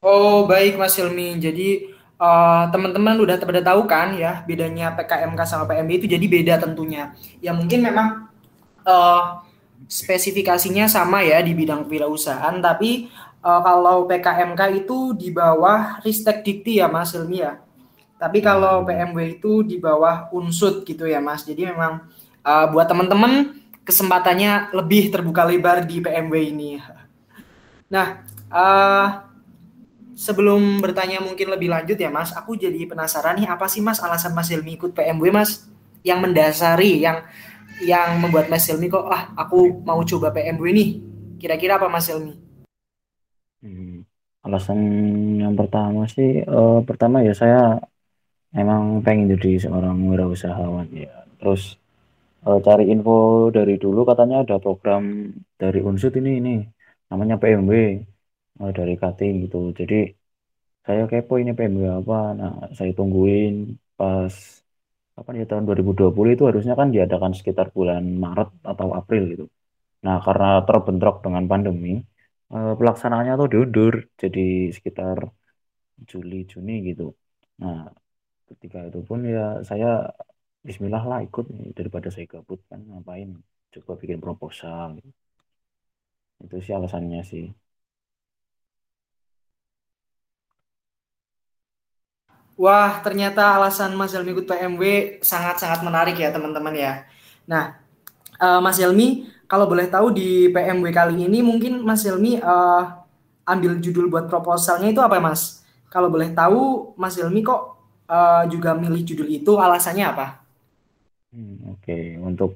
Oh 0.00 0.48
baik 0.48 0.80
Mas 0.80 0.96
Hilmi, 0.96 1.36
jadi 1.36 1.92
uh, 2.16 2.72
teman-teman 2.72 3.20
udah 3.20 3.36
pada 3.36 3.60
tahu 3.60 3.84
kan 3.84 4.16
ya 4.16 4.40
bedanya 4.48 4.96
PKMK 4.96 5.40
sama 5.44 5.68
PMB 5.68 5.90
itu 6.00 6.06
jadi 6.08 6.24
beda 6.24 6.54
tentunya. 6.56 7.12
Ya 7.44 7.52
mungkin 7.52 7.84
memang 7.84 8.32
uh, 8.88 9.44
spesifikasinya 9.84 10.88
sama 10.88 11.20
ya 11.20 11.44
di 11.44 11.52
bidang 11.52 11.84
kewirausahaan, 11.84 12.56
tapi 12.64 13.12
uh, 13.44 13.60
kalau 13.60 14.08
PKMK 14.08 14.60
itu 14.86 15.12
di 15.12 15.28
bawah 15.36 16.00
Ristek 16.00 16.40
Dikti 16.48 16.80
ya 16.80 16.88
Mas 16.88 17.12
Hilmi 17.12 17.44
ya. 17.44 17.60
Tapi 18.20 18.44
kalau 18.44 18.84
PMW 18.84 19.40
itu 19.40 19.64
di 19.64 19.80
bawah 19.80 20.28
Unsut 20.32 20.84
gitu 20.84 21.08
ya 21.08 21.24
Mas. 21.24 21.44
Jadi 21.48 21.68
memang 21.68 22.04
uh, 22.44 22.66
buat 22.68 22.84
teman-teman 22.84 23.59
kesempatannya 23.84 24.74
lebih 24.76 25.10
terbuka 25.10 25.42
lebar 25.48 25.84
di 25.84 25.98
PMW 25.98 26.34
ini. 26.52 26.78
Nah, 27.90 28.22
uh, 28.52 29.08
sebelum 30.14 30.84
bertanya 30.84 31.18
mungkin 31.24 31.48
lebih 31.48 31.72
lanjut 31.72 31.96
ya 31.96 32.12
Mas, 32.12 32.36
aku 32.36 32.54
jadi 32.54 32.84
penasaran 32.84 33.40
nih 33.40 33.48
apa 33.48 33.66
sih 33.66 33.80
Mas 33.80 34.04
alasan 34.04 34.36
Mas 34.36 34.52
Hilmi 34.52 34.76
ikut 34.76 34.92
PMW 34.92 35.32
Mas 35.32 35.64
yang 36.04 36.20
mendasari 36.20 37.00
yang 37.00 37.24
yang 37.80 38.20
membuat 38.20 38.52
Mas 38.52 38.68
Hilmi 38.68 38.92
kok 38.92 39.08
ah 39.08 39.32
aku 39.32 39.80
mau 39.80 40.04
coba 40.04 40.28
PMW 40.30 40.66
nih. 40.76 40.90
Kira-kira 41.40 41.80
apa 41.80 41.88
Mas 41.88 42.12
Hilmi? 42.12 42.36
Hmm, 43.64 44.04
alasan 44.44 44.78
yang 45.40 45.56
pertama 45.56 46.04
sih 46.04 46.44
uh, 46.44 46.84
pertama 46.84 47.24
ya 47.24 47.32
saya 47.32 47.80
emang 48.52 49.00
pengen 49.00 49.32
jadi 49.32 49.64
seorang 49.68 49.96
wirausahawan 50.04 50.92
ya. 50.92 51.24
Terus 51.40 51.79
uh, 52.46 52.58
cari 52.66 52.82
info 52.92 53.12
dari 53.56 53.72
dulu 53.82 54.00
katanya 54.10 54.36
ada 54.42 54.56
program 54.64 55.02
dari 55.60 55.78
Unsut 55.88 56.12
ini 56.20 56.30
ini 56.40 56.50
namanya 57.10 57.36
PMW 57.42 57.72
uh, 58.60 58.70
dari 58.78 58.92
KT 59.00 59.20
gitu. 59.44 59.58
Jadi 59.78 59.94
saya 60.86 61.02
kepo 61.10 61.34
ini 61.42 61.50
PMW 61.58 61.84
apa. 62.00 62.14
Nah 62.38 62.52
saya 62.76 62.90
tungguin 62.98 63.52
pas 63.98 64.34
apa 65.18 65.30
ya 65.38 65.44
tahun 65.50 65.64
2020 65.68 66.30
itu 66.36 66.44
harusnya 66.48 66.74
kan 66.80 66.88
diadakan 66.94 67.32
sekitar 67.38 67.66
bulan 67.76 68.02
Maret 68.24 68.48
atau 68.70 68.88
April 69.00 69.22
gitu. 69.32 69.44
Nah 70.06 70.16
karena 70.26 70.46
terbentrok 70.68 71.16
dengan 71.24 71.44
pandemi 71.52 71.90
eh, 72.54 72.72
pelaksanaannya 72.80 73.32
tuh 73.40 73.48
diundur 73.52 73.94
jadi 74.22 74.40
sekitar 74.76 75.16
Juli 76.10 76.36
Juni 76.50 76.72
gitu. 76.88 77.04
Nah 77.62 77.76
ketika 78.48 78.78
itu 78.88 79.00
pun 79.08 79.20
ya 79.34 79.40
saya 79.68 79.86
Bismillah 80.68 81.02
lah 81.10 81.18
ikut 81.26 81.44
daripada 81.78 82.08
saya 82.14 82.26
gabut 82.32 82.60
kan 82.70 82.80
ngapain 82.88 83.28
coba 83.72 83.92
bikin 84.00 84.18
proposal 84.24 84.86
gitu. 84.96 85.10
itu 86.44 86.56
sih 86.64 86.72
alasannya 86.78 87.20
sih 87.30 87.44
Wah, 92.60 93.00
ternyata 93.00 93.56
alasan 93.56 93.96
Mas 93.96 94.12
Helmi 94.12 94.36
ikut 94.36 94.44
PMW 94.44 94.82
sangat-sangat 95.24 95.80
menarik 95.80 96.16
ya 96.20 96.28
teman-teman 96.28 96.74
ya. 96.76 96.92
Nah, 97.48 97.80
uh, 98.36 98.60
Mas 98.60 98.76
Helmi, 98.76 99.24
kalau 99.48 99.64
boleh 99.64 99.88
tahu 99.88 100.12
di 100.12 100.52
PMW 100.52 100.92
kali 100.92 101.24
ini 101.24 101.40
mungkin 101.40 101.80
Mas 101.80 102.04
Helmi 102.04 102.36
uh, 102.36 102.84
ambil 103.48 103.80
judul 103.80 104.12
buat 104.12 104.28
proposalnya 104.28 104.92
itu 104.92 105.00
apa 105.00 105.16
Mas? 105.24 105.64
Kalau 105.88 106.12
boleh 106.12 106.36
tahu 106.36 106.92
Mas 107.00 107.16
Helmi 107.16 107.40
kok 107.40 107.80
uh, 108.12 108.44
juga 108.52 108.76
milih 108.76 109.08
judul 109.08 109.28
itu, 109.32 109.56
alasannya 109.56 110.04
apa? 110.04 110.26
Hmm, 111.30 111.54
Oke, 111.70 111.92
untuk 112.28 112.50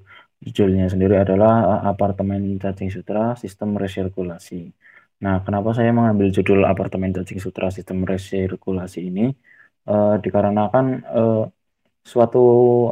judulnya 0.44 0.84
sendiri 0.92 1.14
adalah 1.24 1.52
Apartemen 1.90 2.42
Cacing 2.62 2.90
Sutra 2.94 3.20
Sistem 3.42 3.68
Resirkulasi. 3.82 4.54
Nah, 5.24 5.34
kenapa 5.46 5.70
saya 5.78 5.90
mengambil 5.98 6.26
judul 6.36 6.58
Apartemen 6.66 7.10
Cacing 7.16 7.38
Sutra 7.44 7.66
Sistem 7.76 7.98
Resirkulasi 8.10 8.98
ini? 9.10 9.22
uh, 9.90 10.16
dikarenakan 10.24 10.86
uh, 11.18 11.42
suatu 12.12 12.40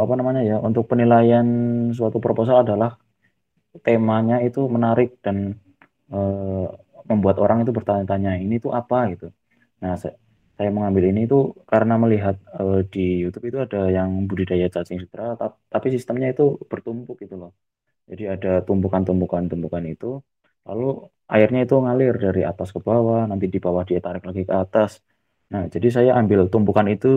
apa 0.04 0.14
namanya 0.20 0.42
ya 0.50 0.56
untuk 0.68 0.84
penilaian 0.90 1.46
suatu 1.98 2.18
proposal 2.24 2.56
adalah 2.64 2.90
temanya 3.86 4.36
itu 4.48 4.60
menarik 4.76 5.08
dan 5.26 5.36
membuat 7.10 7.36
orang 7.42 7.62
itu 7.66 7.72
bertanya-tanya 7.74 8.38
ini 8.44 8.54
tuh 8.62 8.72
apa 8.74 8.96
gitu. 9.12 9.26
Nah 9.82 9.94
saya, 10.00 10.14
saya 10.62 10.71
mengambil 10.76 11.04
ini 11.11 11.21
itu 11.28 11.37
karena 11.73 11.95
melihat 12.04 12.37
uh, 12.61 12.78
di 12.92 13.00
YouTube 13.23 13.45
itu 13.50 13.59
ada 13.66 13.78
yang 13.97 14.11
budidaya 14.31 14.66
cacing 14.75 14.99
sutra 15.04 15.25
tapi 15.75 15.87
sistemnya 15.95 16.28
itu 16.35 16.42
bertumpuk 16.71 17.16
gitu 17.23 17.35
loh. 17.42 17.50
Jadi 18.11 18.25
ada 18.35 18.49
tumpukan-tumpukan 18.69 19.42
tumpukan 19.52 19.85
itu 19.92 20.07
lalu 20.69 20.85
airnya 21.35 21.61
itu 21.66 21.75
ngalir 21.85 22.14
dari 22.26 22.40
atas 22.50 22.69
ke 22.76 22.81
bawah 22.88 23.21
nanti 23.31 23.47
di 23.54 23.59
bawah 23.64 23.85
dia 23.88 24.00
tarik 24.07 24.25
lagi 24.28 24.42
ke 24.50 24.54
atas 24.64 24.90
Nah, 25.52 25.64
jadi 25.75 25.88
saya 25.97 26.11
ambil 26.21 26.40
tumpukan 26.52 26.87
itu, 26.95 27.09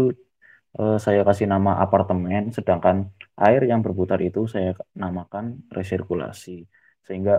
eh, 0.80 0.96
saya 1.06 1.22
kasih 1.28 1.48
nama 1.54 1.72
apartemen, 1.84 2.42
sedangkan 2.58 2.98
air 3.46 3.62
yang 3.72 3.82
berputar 3.86 4.20
itu 4.28 4.40
saya 4.54 4.70
namakan 5.02 5.46
resirkulasi. 5.78 6.52
Sehingga 7.08 7.34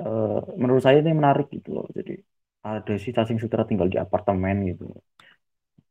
eh, 0.00 0.38
menurut 0.60 0.82
saya 0.86 0.96
ini 1.02 1.12
menarik 1.20 1.46
gitu 1.56 1.68
loh. 1.76 1.86
Jadi 1.96 2.12
ada 2.60 2.94
si 3.00 3.10
cacing 3.12 3.40
sutra 3.40 3.64
tinggal 3.64 3.88
di 3.88 3.96
apartemen 3.96 4.68
gitu. 4.68 4.92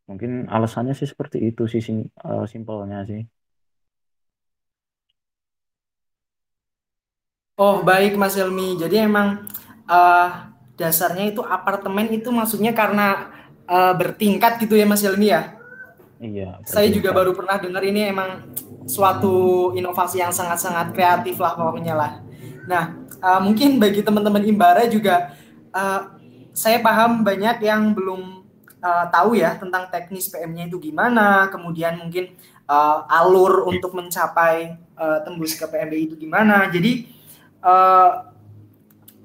Mungkin 0.10 0.50
alasannya 0.50 0.98
sih 0.98 1.06
seperti 1.06 1.38
itu 1.50 1.70
sih 1.70 1.82
sim, 1.82 2.10
uh, 2.26 2.46
simpelnya 2.50 3.06
sih. 3.06 3.22
Oh, 7.60 7.84
baik 7.84 8.16
Mas 8.16 8.40
Helmi. 8.40 8.80
Jadi 8.80 9.04
emang 9.04 9.46
uh, 9.86 10.30
dasarnya 10.80 11.30
itu 11.30 11.44
apartemen 11.44 12.08
itu 12.10 12.32
maksudnya 12.32 12.72
karena 12.72 13.30
uh, 13.68 13.94
bertingkat 13.94 14.64
gitu 14.64 14.80
ya 14.80 14.88
Mas 14.88 15.04
Helmi 15.04 15.30
ya. 15.30 15.60
Iya. 16.20 16.60
Saya 16.64 16.88
juga 16.92 17.12
baru 17.12 17.36
pernah 17.36 17.60
dengar 17.60 17.84
ini 17.84 18.10
emang 18.10 18.50
suatu 18.90 19.70
inovasi 19.78 20.24
yang 20.24 20.34
sangat-sangat 20.34 20.96
kreatif 20.96 21.38
lah 21.38 21.54
pokoknya 21.54 21.94
lah. 21.94 22.12
Nah, 22.66 22.98
uh, 23.22 23.40
mungkin 23.44 23.78
bagi 23.78 24.02
teman-teman 24.02 24.42
Imbara 24.42 24.90
juga 24.90 25.38
uh, 25.70 26.19
saya 26.60 26.84
paham 26.84 27.24
banyak 27.24 27.64
yang 27.64 27.96
belum 27.96 28.44
uh, 28.84 29.06
tahu 29.08 29.40
ya 29.40 29.56
tentang 29.56 29.88
teknis 29.88 30.28
PM-nya 30.28 30.68
itu 30.68 30.76
gimana, 30.76 31.48
kemudian 31.48 31.96
mungkin 31.96 32.36
uh, 32.68 33.08
alur 33.08 33.64
untuk 33.72 33.96
mencapai 33.96 34.76
uh, 35.00 35.24
tembus 35.24 35.56
ke 35.56 35.64
PMB 35.64 35.94
itu 35.96 36.16
gimana. 36.20 36.68
Jadi 36.68 37.08
uh, 37.64 38.28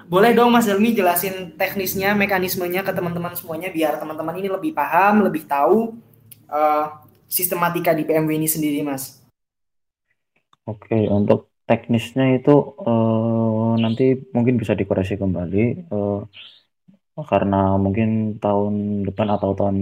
boleh 0.07 0.31
dong 0.31 0.55
Mas 0.55 0.71
Helmi 0.71 0.95
jelasin 0.95 1.59
teknisnya, 1.59 2.15
mekanismenya 2.15 2.87
ke 2.87 2.95
teman-teman 2.95 3.35
semuanya 3.35 3.75
biar 3.75 3.99
teman-teman 3.99 4.39
ini 4.39 4.47
lebih 4.47 4.71
paham, 4.71 5.27
lebih 5.27 5.43
tahu 5.51 5.99
uh, 6.47 7.03
sistematika 7.27 7.91
di 7.91 8.07
PMW 8.07 8.31
ini 8.39 8.47
sendiri, 8.47 8.79
Mas. 8.87 9.27
Oke, 10.71 11.11
untuk 11.11 11.51
teknisnya 11.67 12.39
itu 12.39 12.79
uh, 12.79 13.75
nanti 13.75 14.23
mungkin 14.31 14.55
bisa 14.55 14.77
dikoreksi 14.77 15.19
kembali 15.19 15.91
uh, 15.91 16.23
karena 17.33 17.57
mungkin 17.85 18.09
tahun 18.43 18.73
depan 19.09 19.29
atau 19.35 19.51
tahun 19.59 19.77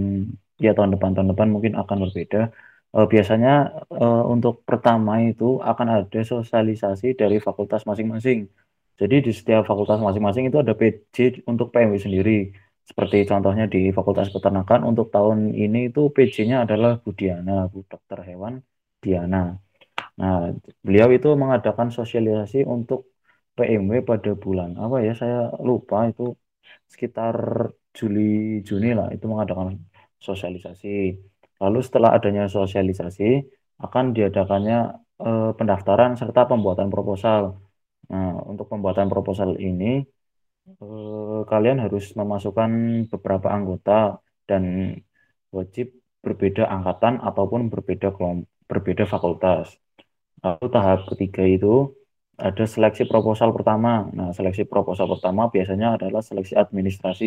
ya 0.65 0.71
tahun 0.77 0.89
depan 0.95 1.09
tahun 1.15 1.29
depan 1.33 1.47
mungkin 1.55 1.73
akan 1.81 1.97
berbeda. 2.03 2.39
Uh, 2.95 3.05
biasanya 3.13 3.49
uh, 3.89 4.21
untuk 4.33 4.53
pertama 4.69 5.13
itu 5.29 5.45
akan 5.69 5.87
ada 5.97 6.19
sosialisasi 6.31 7.05
dari 7.21 7.35
fakultas 7.45 7.81
masing-masing 7.89 8.39
jadi 9.01 9.15
di 9.25 9.31
setiap 9.37 9.61
fakultas 9.69 9.99
masing-masing 10.05 10.43
itu 10.49 10.57
ada 10.63 10.73
PJ 10.79 11.17
untuk 11.51 11.67
PMW 11.73 11.97
sendiri. 12.05 12.31
Seperti 12.89 13.17
contohnya 13.31 13.65
di 13.73 13.79
Fakultas 13.97 14.27
Peternakan 14.35 14.81
untuk 14.89 15.07
tahun 15.15 15.37
ini 15.63 15.77
itu 15.89 16.01
PJ-nya 16.15 16.57
adalah 16.67 16.91
Bu 17.03 17.09
Diana, 17.19 17.53
Bu 17.71 17.79
Dokter 17.91 18.19
Hewan 18.27 18.53
Diana. 19.03 19.37
Nah, 20.19 20.35
beliau 20.85 21.09
itu 21.17 21.27
mengadakan 21.41 21.87
sosialisasi 21.97 22.57
untuk 22.75 22.99
PMW 23.57 24.01
pada 24.11 24.31
bulan 24.43 24.69
apa 24.83 24.97
ya 25.05 25.13
saya 25.21 25.37
lupa 25.69 25.97
itu 26.11 26.23
sekitar 26.93 27.35
Juli 27.97 28.61
Juni 28.67 28.89
lah 28.97 29.07
itu 29.15 29.25
mengadakan 29.31 29.67
sosialisasi. 30.27 30.89
Lalu 31.63 31.79
setelah 31.85 32.09
adanya 32.17 32.43
sosialisasi 32.49 33.23
akan 33.85 34.05
diadakannya 34.17 34.77
eh, 35.27 35.51
pendaftaran 35.59 36.11
serta 36.19 36.41
pembuatan 36.49 36.89
proposal. 36.93 37.41
Nah, 38.11 38.35
untuk 38.51 38.65
pembuatan 38.71 39.07
proposal 39.13 39.49
ini, 39.59 40.03
eh, 40.83 41.41
kalian 41.51 41.77
harus 41.83 42.05
memasukkan 42.19 42.71
beberapa 43.11 43.47
anggota 43.57 44.19
dan 44.49 44.63
wajib 45.55 45.87
berbeda 46.23 46.63
angkatan 46.75 47.19
ataupun 47.29 47.61
berbeda 47.73 48.15
kelompok, 48.15 48.47
berbeda 48.71 49.03
fakultas. 49.13 49.75
Lalu 50.43 50.67
tahap 50.75 50.99
ketiga 51.11 51.43
itu 51.47 51.93
ada 52.37 52.63
seleksi 52.65 53.03
proposal 53.11 53.49
pertama. 53.55 54.09
Nah, 54.17 54.29
seleksi 54.37 54.63
proposal 54.65 55.05
pertama 55.13 55.41
biasanya 55.53 55.87
adalah 55.97 56.21
seleksi 56.25 56.53
administrasi, 56.57 57.25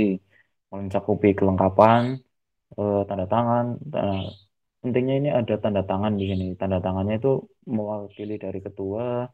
mencakupi 0.72 1.28
kelengkapan, 1.38 2.02
eh, 2.78 3.00
tanda 3.08 3.26
tangan. 3.30 3.66
Nah, 3.94 4.26
pentingnya 4.82 5.14
ini 5.20 5.28
ada 5.40 5.54
tanda 5.62 5.82
tangan 5.90 6.12
di 6.20 6.24
sini. 6.30 6.46
Tanda 6.60 6.78
tangannya 6.84 7.14
itu 7.20 7.28
mewakili 7.76 8.34
dari 8.44 8.58
ketua, 8.66 9.26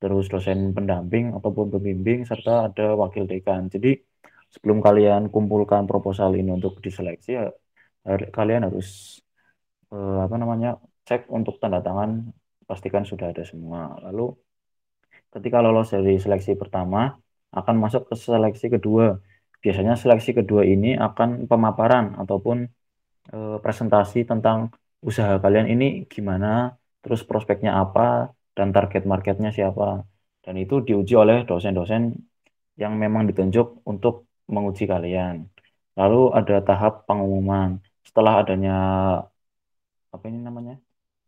terus 0.00 0.24
dosen 0.32 0.58
pendamping 0.76 1.24
ataupun 1.38 1.66
pembimbing 1.72 2.20
serta 2.30 2.50
ada 2.70 2.82
wakil 3.02 3.24
dekan. 3.30 3.62
Jadi 3.74 3.88
sebelum 4.54 4.78
kalian 4.86 5.22
kumpulkan 5.34 5.82
proposal 5.90 6.34
ini 6.40 6.50
untuk 6.58 6.72
diseleksi 6.84 7.30
ya, 7.38 7.44
kalian 8.36 8.62
harus 8.68 8.88
eh, 9.92 10.18
apa 10.26 10.36
namanya 10.42 10.68
cek 11.08 11.20
untuk 11.38 11.54
tanda 11.62 11.78
tangan 11.86 12.10
pastikan 12.68 13.04
sudah 13.10 13.26
ada 13.32 13.42
semua. 13.50 13.80
Lalu 14.06 14.22
ketika 15.34 15.58
lolos 15.64 15.88
dari 15.94 16.12
seleksi 16.24 16.52
pertama 16.62 17.00
akan 17.58 17.74
masuk 17.82 18.02
ke 18.10 18.14
seleksi 18.18 18.66
kedua. 18.74 19.06
Biasanya 19.62 19.94
seleksi 20.02 20.30
kedua 20.38 20.62
ini 20.64 20.96
akan 20.96 21.28
pemaparan 21.50 22.16
ataupun 22.22 22.56
e, 23.34 23.38
presentasi 23.64 24.24
tentang 24.30 24.58
usaha 25.08 25.36
kalian 25.44 25.66
ini 25.74 25.86
gimana, 26.12 26.48
terus 27.04 27.20
prospeknya 27.28 27.70
apa, 27.82 28.32
dan 28.56 28.68
target 28.76 29.02
marketnya 29.12 29.50
siapa. 29.52 30.08
Dan 30.44 30.54
itu 30.62 30.74
diuji 30.86 31.14
oleh 31.22 31.44
dosen-dosen 31.48 32.02
yang 32.80 32.92
memang 32.96 33.22
ditunjuk 33.28 33.84
untuk 33.90 34.14
menguji 34.48 34.84
kalian. 34.88 35.34
Lalu 36.00 36.20
ada 36.38 36.56
tahap 36.68 36.92
pengumuman. 37.08 37.68
Setelah 38.08 38.32
adanya 38.42 38.72
apa 40.14 40.24
ini 40.30 40.40
namanya? 40.48 40.74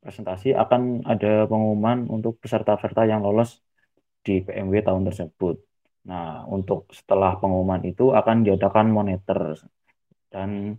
presentasi 0.02 0.48
akan 0.62 1.06
ada 1.06 1.46
pengumuman 1.46 2.10
untuk 2.10 2.32
peserta-peserta 2.42 3.06
yang 3.06 3.22
lolos 3.22 3.62
di 4.26 4.42
PMW 4.46 4.74
tahun 4.86 5.02
tersebut. 5.10 5.56
Nah, 6.10 6.46
untuk 6.50 6.90
setelah 6.90 7.38
pengumuman 7.38 7.82
itu 7.86 8.10
akan 8.10 8.42
diadakan 8.46 8.90
monitor 8.90 9.58
dan 10.32 10.78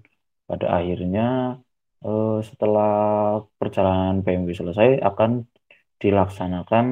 pada 0.49 0.67
akhirnya 0.79 1.59
eh, 2.03 2.39
setelah 2.43 2.93
perjalanan 3.59 4.19
PMW 4.25 4.51
selesai 4.51 4.99
akan 4.99 5.47
dilaksanakan 6.01 6.85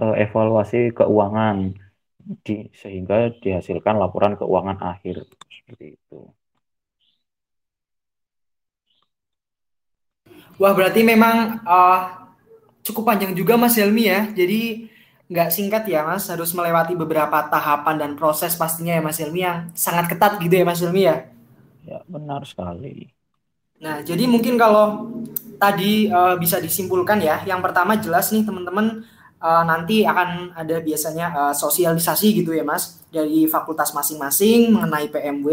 eh, 0.00 0.14
evaluasi 0.24 0.92
keuangan 0.92 1.72
di, 2.44 2.68
sehingga 2.72 3.32
dihasilkan 3.36 4.00
laporan 4.00 4.36
keuangan 4.40 4.80
akhir 4.80 5.28
seperti 5.48 5.96
itu. 5.96 6.20
Wah 10.54 10.70
berarti 10.70 11.02
memang 11.02 11.60
uh, 11.66 12.30
cukup 12.86 13.10
panjang 13.10 13.34
juga 13.34 13.58
Mas 13.58 13.74
Helmi 13.74 14.06
ya. 14.06 14.30
Jadi 14.30 14.86
nggak 15.24 15.48
singkat 15.48 15.88
ya 15.88 16.04
Mas, 16.04 16.28
harus 16.28 16.52
melewati 16.52 16.92
beberapa 16.92 17.48
tahapan 17.48 17.96
dan 17.96 18.10
proses 18.12 18.52
pastinya 18.56 18.92
ya 18.92 19.02
Mas 19.02 19.16
Helmi 19.16 19.40
yang 19.40 19.72
sangat 19.72 20.12
ketat 20.12 20.36
gitu 20.40 20.52
ya 20.52 20.64
Mas 20.68 20.84
Helmi 20.84 21.08
ya. 21.08 21.16
Ya 21.84 21.98
benar 22.04 22.44
sekali. 22.44 23.08
Nah 23.80 24.04
jadi 24.04 24.28
mungkin 24.28 24.60
kalau 24.60 25.12
tadi 25.56 26.12
uh, 26.12 26.36
bisa 26.36 26.60
disimpulkan 26.60 27.20
ya, 27.24 27.40
yang 27.48 27.64
pertama 27.64 27.96
jelas 27.96 28.28
nih 28.36 28.44
teman-teman 28.44 29.04
uh, 29.40 29.64
nanti 29.64 30.04
akan 30.04 30.52
ada 30.52 30.76
biasanya 30.84 31.26
uh, 31.32 31.54
sosialisasi 31.56 32.44
gitu 32.44 32.52
ya 32.52 32.64
Mas 32.64 33.00
dari 33.08 33.48
fakultas 33.48 33.96
masing-masing 33.96 34.72
mengenai 34.72 35.08
PMW. 35.08 35.48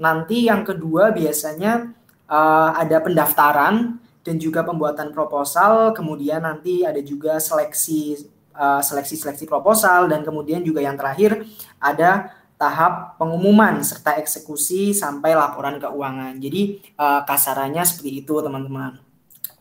Nanti 0.00 0.48
yang 0.48 0.64
kedua 0.64 1.12
biasanya 1.12 1.92
uh, 2.28 2.70
ada 2.76 3.00
pendaftaran 3.00 4.00
dan 4.24 4.36
juga 4.42 4.66
pembuatan 4.66 5.14
proposal, 5.14 5.94
kemudian 5.94 6.42
nanti 6.42 6.82
ada 6.82 6.98
juga 6.98 7.38
seleksi 7.38 8.35
uh, 8.56 8.82
seleksi-seleksi 8.82 9.44
proposal 9.44 10.08
dan 10.08 10.24
kemudian 10.24 10.64
juga 10.64 10.80
yang 10.80 10.96
terakhir 10.96 11.44
ada 11.76 12.32
tahap 12.56 13.20
pengumuman 13.20 13.84
serta 13.84 14.16
eksekusi 14.16 14.96
sampai 14.96 15.36
laporan 15.36 15.76
keuangan. 15.76 16.40
Jadi 16.40 16.80
uh, 16.96 17.20
kasarannya 17.28 17.84
seperti 17.84 18.24
itu 18.24 18.34
teman-teman. 18.40 18.96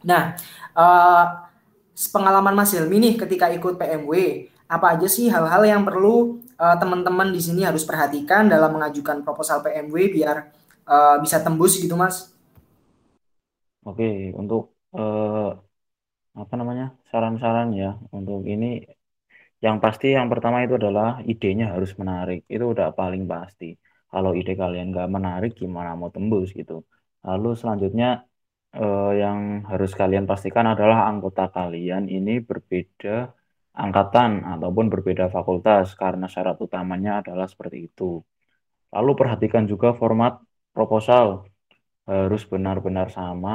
Nah, 0.07 0.39
uh, 0.73 1.25
pengalaman 2.15 2.55
Mas 2.55 2.71
Helmi 2.71 2.97
nih 3.03 3.13
ketika 3.19 3.51
ikut 3.51 3.75
PMW, 3.75 4.47
apa 4.65 4.97
aja 4.97 5.07
sih 5.11 5.27
hal-hal 5.29 5.61
yang 5.67 5.83
perlu 5.85 6.41
teman-teman 6.55 7.29
uh, 7.29 7.33
di 7.35 7.41
sini 7.43 7.67
harus 7.67 7.83
perhatikan 7.83 8.47
dalam 8.47 8.79
mengajukan 8.79 9.21
proposal 9.21 9.59
PMW 9.59 10.15
biar 10.15 10.55
uh, 10.87 11.19
bisa 11.19 11.43
tembus 11.43 11.77
gitu 11.77 11.99
Mas? 11.99 12.35
Oke, 13.85 14.33
untuk 14.33 14.73
eh, 14.97 15.49
apa 16.41 16.53
namanya 16.59 16.85
saran-saran 17.11 17.67
ya 17.81 17.87
untuk 18.17 18.39
ini 18.53 18.65
yang 19.65 19.77
pasti 19.83 20.05
yang 20.17 20.27
pertama 20.31 20.57
itu 20.65 20.73
adalah 20.81 21.07
idenya 21.31 21.65
harus 21.73 21.91
menarik. 22.01 22.39
Itu 22.53 22.65
udah 22.73 22.87
paling 22.99 23.23
pasti. 23.33 23.65
Kalau 24.11 24.31
ide 24.39 24.51
kalian 24.61 24.87
nggak 24.93 25.09
menarik, 25.15 25.51
gimana 25.61 25.89
mau 25.99 26.09
tembus 26.15 26.47
gitu. 26.59 26.73
Lalu 27.27 27.47
selanjutnya 27.61 28.07
eh, 28.77 29.09
yang 29.21 29.39
harus 29.71 29.91
kalian 30.01 30.25
pastikan 30.31 30.65
adalah 30.73 30.99
anggota 31.11 31.43
kalian 31.55 32.03
ini 32.15 32.31
berbeda 32.49 33.09
angkatan 33.83 34.31
ataupun 34.53 34.85
berbeda 34.93 35.25
fakultas 35.35 35.85
karena 36.01 36.25
syarat 36.33 36.57
utamanya 36.65 37.11
adalah 37.21 37.47
seperti 37.53 37.77
itu. 37.87 38.03
Lalu 38.95 39.11
perhatikan 39.19 39.63
juga 39.71 39.89
format 40.01 40.33
proposal 40.75 41.27
harus 42.09 42.41
benar-benar 42.51 43.07
sama 43.17 43.51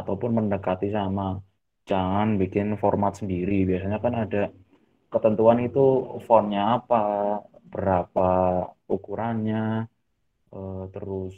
ataupun 0.00 0.30
mendekati 0.38 0.88
sama. 0.98 1.22
Jangan 1.92 2.28
bikin 2.42 2.66
format 2.82 3.12
sendiri. 3.20 3.54
Biasanya 3.70 3.98
kan 4.04 4.14
ada 4.24 4.38
ketentuan 5.12 5.58
itu 5.66 5.80
fontnya 6.28 6.60
apa, 6.76 6.96
berapa 7.72 8.22
ukurannya, 8.94 9.58
eh, 10.56 10.82
terus 10.94 11.34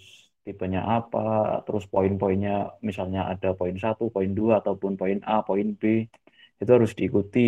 tipenya 0.46 0.80
apa, 0.98 1.18
terus 1.66 1.84
poin-poinnya 1.94 2.52
misalnya 2.88 3.20
ada 3.32 3.48
poin 3.60 3.76
satu, 3.84 4.04
poin 4.14 4.30
dua 4.38 4.52
ataupun 4.62 4.92
poin 5.00 5.18
A, 5.32 5.34
poin 5.48 5.68
B. 5.80 5.82
Itu 6.60 6.70
harus 6.76 6.92
diikuti. 6.98 7.40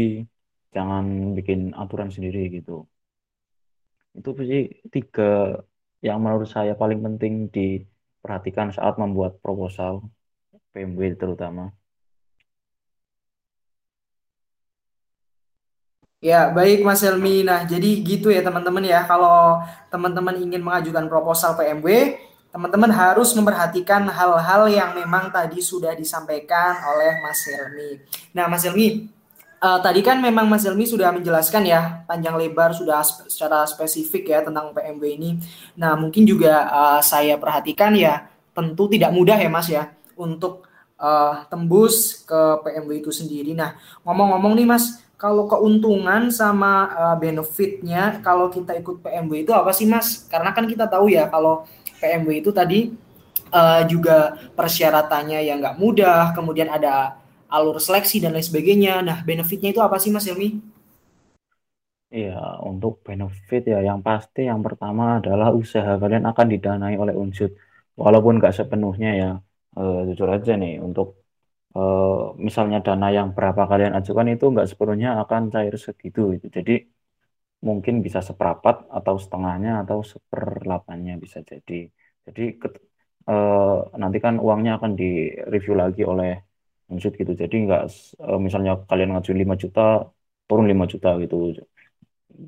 Jangan 0.76 1.04
bikin 1.38 1.60
aturan 1.82 2.10
sendiri 2.16 2.40
gitu. 2.56 2.72
Itu 4.18 4.28
sih 4.50 4.62
tiga 4.94 5.22
yang 6.06 6.18
menurut 6.24 6.48
saya 6.56 6.72
paling 6.82 7.00
penting 7.06 7.32
di 7.54 7.60
perhatikan 8.22 8.68
saat 8.76 8.94
membuat 9.02 9.32
proposal 9.44 9.92
PMW 10.72 11.02
terutama. 11.22 11.62
Ya, 16.20 16.48
baik 16.48 16.80
Mas 16.80 17.04
Helmi. 17.04 17.44
Nah, 17.44 17.68
jadi 17.68 18.00
gitu 18.00 18.32
ya 18.32 18.40
teman-teman 18.40 18.80
ya. 18.80 19.04
Kalau 19.04 19.60
teman-teman 19.92 20.40
ingin 20.40 20.64
mengajukan 20.64 21.04
proposal 21.12 21.52
PMW, 21.60 22.16
teman-teman 22.48 22.88
harus 22.88 23.36
memperhatikan 23.36 24.08
hal-hal 24.08 24.64
yang 24.72 24.96
memang 24.96 25.28
tadi 25.28 25.60
sudah 25.60 25.92
disampaikan 25.92 26.80
oleh 26.88 27.20
Mas 27.20 27.44
Helmi. 27.44 28.00
Nah, 28.32 28.48
Mas 28.48 28.64
Helmi, 28.64 29.12
uh, 29.60 29.78
tadi 29.80 30.00
kan 30.00 30.20
memang 30.20 30.48
Mas 30.48 30.64
Helmi 30.64 30.88
sudah 30.88 31.12
menjelaskan 31.12 31.62
ya 31.68 32.04
panjang 32.04 32.36
lebar 32.36 32.72
sudah 32.72 33.04
secara 33.04 33.64
spesifik 33.68 34.32
ya 34.32 34.40
tentang 34.44 34.72
PMW 34.72 35.04
ini. 35.16 35.30
Nah 35.76 35.96
mungkin 35.96 36.28
juga 36.28 36.68
uh, 36.68 37.00
saya 37.00 37.36
perhatikan 37.40 37.96
ya 37.96 38.28
tentu 38.56 38.88
tidak 38.88 39.12
mudah 39.12 39.36
ya 39.36 39.50
Mas 39.52 39.68
ya 39.68 39.92
untuk 40.16 40.64
uh, 41.00 41.44
tembus 41.48 42.24
ke 42.24 42.40
PMW 42.64 43.04
itu 43.04 43.12
sendiri. 43.12 43.52
Nah 43.56 43.76
ngomong-ngomong 44.04 44.56
nih 44.56 44.66
Mas, 44.68 45.00
kalau 45.16 45.48
keuntungan 45.48 46.28
sama 46.28 46.72
uh, 46.92 47.16
benefitnya 47.16 48.20
kalau 48.20 48.52
kita 48.52 48.76
ikut 48.76 49.00
PMW 49.00 49.48
itu 49.48 49.52
apa 49.56 49.72
sih 49.72 49.88
Mas? 49.88 50.28
Karena 50.28 50.52
kan 50.52 50.68
kita 50.68 50.84
tahu 50.88 51.08
ya 51.08 51.24
kalau 51.32 51.64
PMW 52.00 52.44
itu 52.44 52.50
tadi 52.52 52.92
uh, 53.52 53.82
juga 53.88 54.36
persyaratannya 54.52 55.40
yang 55.48 55.58
nggak 55.62 55.78
mudah, 55.80 56.36
kemudian 56.36 56.68
ada 56.68 57.16
alur 57.48 57.78
seleksi 57.80 58.20
dan 58.20 58.36
lain 58.36 58.44
sebagainya. 58.44 59.00
Nah, 59.00 59.18
benefitnya 59.24 59.72
itu 59.72 59.80
apa 59.80 59.96
sih 60.02 60.12
Mas 60.12 60.28
Helmi? 60.28 60.60
Iya, 62.16 62.32
untuk 62.70 62.92
benefit 63.06 63.62
ya 63.72 63.78
yang 63.88 64.00
pasti 64.08 64.40
yang 64.50 64.60
pertama 64.66 65.02
adalah 65.18 65.48
usaha 65.60 65.90
kalian 66.02 66.24
akan 66.30 66.46
didanai 66.52 66.94
oleh 67.02 67.14
unsur. 67.22 67.50
Walaupun 68.02 68.32
nggak 68.38 68.54
sepenuhnya 68.58 69.08
ya, 69.20 69.26
uh, 69.78 70.06
jujur 70.08 70.28
aja 70.36 70.52
nih, 70.62 70.72
untuk 70.86 71.06
uh, 71.76 72.34
misalnya 72.46 72.78
dana 72.86 73.06
yang 73.18 73.28
berapa 73.36 73.62
kalian 73.70 73.92
ajukan 73.98 74.26
itu 74.34 74.44
nggak 74.52 74.68
sepenuhnya 74.70 75.08
akan 75.22 75.42
cair 75.54 75.74
segitu. 75.86 76.20
Gitu. 76.34 76.46
Jadi 76.56 76.72
mungkin 77.68 77.94
bisa 78.06 78.20
seperapat 78.28 78.76
atau 78.98 79.14
setengahnya 79.22 79.70
atau 79.82 79.98
seperlapannya 80.12 81.12
bisa 81.24 81.38
jadi. 81.50 81.74
Jadi 82.26 82.42
uh, 83.30 83.64
nanti 84.02 84.18
kan 84.24 84.34
uangnya 84.44 84.70
akan 84.78 84.92
direview 85.00 85.74
lagi 85.82 86.02
oleh 86.12 86.28
maksud 86.90 87.12
gitu 87.20 87.32
jadi 87.42 87.54
nggak 87.64 87.82
uh, 88.22 88.38
misalnya 88.46 88.72
kalian 88.90 89.10
ngajuin 89.12 89.38
5 89.42 89.54
juta 89.62 89.80
turun 90.48 90.66
5 90.70 90.84
juta 90.92 91.08
gitu 91.22 91.36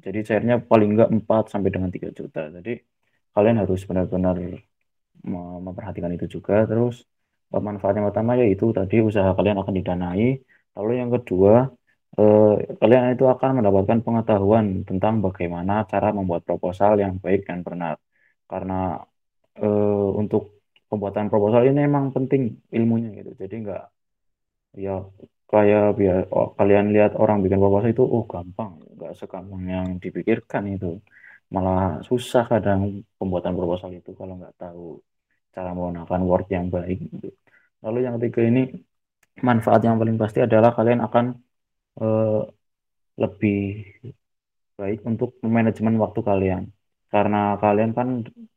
jadi 0.05 0.19
cairnya 0.29 0.55
paling 0.71 0.89
nggak 0.95 1.11
4 1.17 1.45
sampai 1.53 1.71
dengan 1.75 1.91
3 1.97 2.11
juta 2.19 2.41
jadi 2.57 2.71
kalian 3.35 3.57
harus 3.63 3.81
benar-benar 3.89 4.37
memperhatikan 5.67 6.11
itu 6.17 6.27
juga 6.39 6.55
terus 6.71 6.97
manfaat 7.69 7.95
yang 7.97 8.07
pertama 8.09 8.33
yaitu 8.43 8.65
tadi 8.79 8.95
usaha 9.09 9.31
kalian 9.39 9.59
akan 9.63 9.75
didanai. 9.79 10.27
Lalu 10.77 10.93
yang 11.01 11.11
kedua 11.15 11.53
eh, 12.19 12.43
kalian 12.81 13.05
itu 13.15 13.25
akan 13.35 13.51
mendapatkan 13.59 13.99
pengetahuan 14.07 14.67
tentang 14.89 15.15
bagaimana 15.25 15.73
cara 15.91 16.09
membuat 16.19 16.43
proposal 16.49 16.93
yang 17.03 17.13
baik 17.25 17.41
dan 17.49 17.59
benar. 17.69 17.95
Karena 18.51 18.75
eh, 19.63 20.09
untuk 20.21 20.43
pembuatan 20.91 21.27
proposal 21.33 21.61
ini 21.69 21.79
memang 21.87 22.05
penting 22.17 22.43
ilmunya 22.77 23.09
gitu. 23.19 23.31
Jadi 23.43 23.55
nggak 23.65 23.83
ya 24.85 24.91
kayak 25.53 25.83
biar 25.99 26.19
oh, 26.35 26.49
kalian 26.59 26.87
lihat 26.95 27.13
orang 27.23 27.37
bikin 27.45 27.61
proposal 27.63 27.89
itu 27.95 28.05
oh 28.15 28.25
gampang. 28.33 28.73
Nggak 28.97 29.13
segampang 29.21 29.63
yang 29.75 29.87
dipikirkan 30.05 30.63
itu. 30.75 30.87
Malah 31.55 31.79
susah 32.09 32.45
kadang 32.53 32.81
pembuatan 33.19 33.55
proposal 33.59 33.91
itu 33.99 34.11
kalau 34.21 34.35
nggak 34.41 34.55
tahu 34.63 34.81
cara 35.55 35.71
menggunakan 35.77 36.21
Word 36.29 36.47
yang 36.57 36.67
baik 36.75 36.99
gitu. 37.13 37.29
lalu 37.85 37.99
yang 38.05 38.15
ketiga 38.19 38.41
ini 38.51 38.63
manfaat 39.49 39.81
yang 39.87 39.97
paling 40.01 40.17
pasti 40.23 40.39
adalah 40.47 40.71
kalian 40.79 41.01
akan 41.07 41.25
eh, 42.03 42.41
lebih 43.23 43.59
baik 44.79 45.01
untuk 45.11 45.31
manajemen 45.43 45.95
waktu 46.05 46.21
kalian. 46.31 46.63
Karena 47.13 47.57
kalian 47.65 47.91
kan 47.99 48.09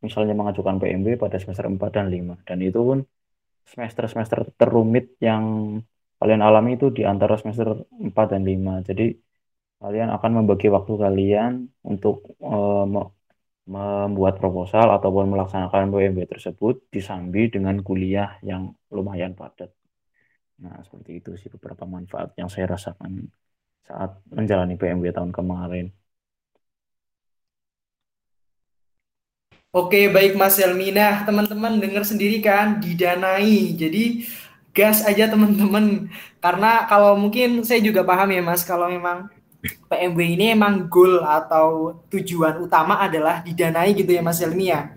misalnya 0.06 0.34
mengajukan 0.40 0.76
PMB 0.82 1.08
pada 1.24 1.38
semester 1.42 1.66
4 1.72 1.92
dan 1.96 2.08
5 2.14 2.36
dan 2.48 2.58
itu 2.62 2.80
pun 2.88 3.00
semester-semester 3.72 4.40
terumit 4.60 5.16
yang 5.24 5.44
kalian 6.20 6.42
alami 6.48 6.76
itu 6.78 6.88
di 6.98 7.02
antara 7.12 7.34
semester 7.40 7.68
4 8.08 8.26
dan 8.32 8.44
5. 8.44 8.86
Jadi 8.88 9.04
kalian 9.82 10.10
akan 10.16 10.32
membagi 10.44 10.68
waktu 10.76 10.94
kalian 11.06 11.52
untuk 11.92 12.16
uh, 12.44 12.86
membuat 13.66 14.42
proposal 14.42 14.90
ataupun 14.98 15.32
melaksanakan 15.32 15.94
PMB 15.94 16.20
tersebut 16.28 16.82
disambi 16.90 17.48
dengan 17.54 17.78
kuliah 17.86 18.38
yang 18.42 18.74
lumayan 18.90 19.38
padat. 19.38 19.70
Nah, 20.62 20.82
seperti 20.86 21.22
itu 21.22 21.34
sih 21.38 21.50
beberapa 21.50 21.86
manfaat 21.86 22.34
yang 22.38 22.50
saya 22.50 22.74
rasakan 22.74 23.30
saat 23.86 24.18
menjalani 24.30 24.78
PMB 24.78 25.10
tahun 25.14 25.32
kemarin. 25.34 25.90
Oke, 29.72 30.12
baik 30.12 30.36
Mas 30.36 30.60
Helmi. 30.60 30.92
Nah, 30.92 31.24
teman-teman 31.24 31.80
dengar 31.80 32.04
sendiri 32.04 32.44
kan, 32.44 32.84
didanai. 32.84 33.72
Jadi, 33.72 34.28
gas 34.76 35.08
aja 35.08 35.32
teman-teman. 35.32 36.12
Karena 36.44 36.84
kalau 36.92 37.16
mungkin 37.16 37.64
saya 37.64 37.80
juga 37.80 38.04
paham 38.04 38.36
ya 38.36 38.44
Mas, 38.44 38.68
kalau 38.68 38.92
memang 38.92 39.32
PMW 39.62 40.20
ini 40.38 40.46
emang 40.58 40.90
goal 40.90 41.22
atau 41.22 42.00
tujuan 42.10 42.58
utama 42.62 42.98
adalah 42.98 43.46
didanai 43.46 43.94
gitu 43.94 44.10
ya 44.10 44.22
Mas 44.26 44.42
Helmi 44.42 44.74
ya. 44.74 44.94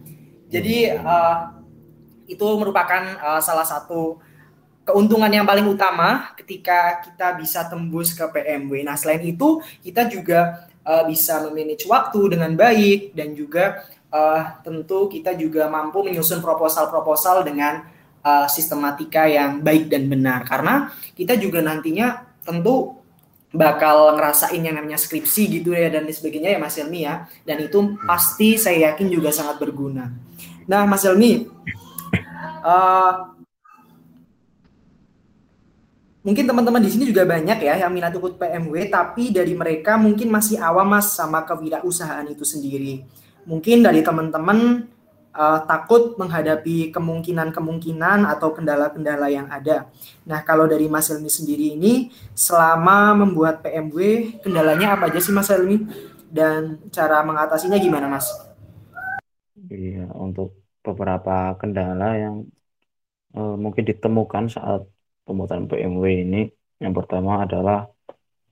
Jadi, 0.48 0.92
uh, 0.96 1.60
itu 2.24 2.46
merupakan 2.56 3.02
uh, 3.20 3.40
salah 3.44 3.66
satu 3.68 4.16
keuntungan 4.84 5.28
yang 5.32 5.44
paling 5.44 5.64
utama 5.64 6.32
ketika 6.36 7.04
kita 7.04 7.36
bisa 7.36 7.64
tembus 7.68 8.16
ke 8.16 8.24
PMW. 8.24 8.84
Nah, 8.84 8.96
selain 8.96 9.20
itu, 9.24 9.60
kita 9.84 10.08
juga 10.08 10.68
uh, 10.84 11.04
bisa 11.08 11.40
memanage 11.44 11.88
waktu 11.88 12.36
dengan 12.36 12.52
baik 12.56 13.16
dan 13.16 13.32
juga 13.32 13.84
uh, 14.12 14.60
tentu 14.62 15.08
kita 15.10 15.34
juga 15.34 15.66
mampu 15.66 16.04
menyusun 16.04 16.44
proposal-proposal 16.44 17.42
dengan 17.42 17.84
uh, 18.22 18.46
sistematika 18.46 19.26
yang 19.26 19.64
baik 19.64 19.90
dan 19.90 20.06
benar 20.06 20.46
karena 20.46 20.92
kita 21.16 21.34
juga 21.34 21.64
nantinya 21.64 22.22
tentu 22.44 23.03
bakal 23.54 24.18
ngerasain 24.18 24.58
yang 24.58 24.74
namanya 24.74 24.98
skripsi 24.98 25.62
gitu 25.62 25.70
ya 25.70 25.86
dan 25.86 26.10
sebagainya 26.10 26.58
ya 26.58 26.58
Mas 26.58 26.74
Elmi 26.74 27.06
ya 27.06 27.30
dan 27.46 27.62
itu 27.62 27.94
pasti 28.02 28.58
saya 28.58 28.90
yakin 28.90 29.06
juga 29.06 29.30
sangat 29.30 29.62
berguna. 29.62 30.10
Nah 30.66 30.82
Mas 30.90 31.06
Elmi, 31.06 31.46
uh, 32.66 33.34
mungkin 36.26 36.44
teman-teman 36.50 36.82
di 36.82 36.90
sini 36.90 37.04
juga 37.06 37.22
banyak 37.28 37.62
ya 37.62 37.84
yang 37.84 37.92
minat 37.94 38.16
ikut 38.16 38.40
PMW 38.40 38.74
tapi 38.88 39.30
dari 39.30 39.52
mereka 39.54 40.00
mungkin 40.00 40.32
masih 40.32 40.56
awam 40.56 40.96
mas 40.96 41.12
sama 41.12 41.44
kewirausahaan 41.44 42.24
itu 42.32 42.48
sendiri 42.48 43.04
mungkin 43.44 43.84
dari 43.84 44.00
teman-teman 44.00 44.88
uh, 45.34 45.60
takut 45.66 46.14
menghadapi 46.16 46.94
kemungkinan-kemungkinan 46.94 48.24
atau 48.30 48.54
kendala-kendala 48.54 49.26
yang 49.28 49.50
ada. 49.50 49.90
Nah, 50.24 50.40
kalau 50.46 50.64
dari 50.70 50.86
Mas 50.86 51.10
Elmi 51.10 51.28
sendiri 51.28 51.74
ini, 51.74 52.14
selama 52.32 53.12
membuat 53.26 53.60
PMW, 53.60 53.98
kendalanya 54.40 54.94
apa 54.94 55.10
aja 55.10 55.18
sih 55.20 55.34
Mas 55.34 55.50
Elmi? 55.50 55.84
Dan 56.30 56.78
cara 56.90 57.22
mengatasinya 57.26 57.78
gimana 57.78 58.06
Mas? 58.10 58.30
Iya, 59.70 60.10
untuk 60.14 60.54
beberapa 60.86 61.54
kendala 61.58 62.14
yang 62.18 62.36
uh, 63.34 63.54
mungkin 63.58 63.84
ditemukan 63.86 64.50
saat 64.54 64.86
pembuatan 65.26 65.66
PMW 65.66 66.04
ini, 66.26 66.42
yang 66.78 66.94
pertama 66.94 67.42
adalah 67.46 67.90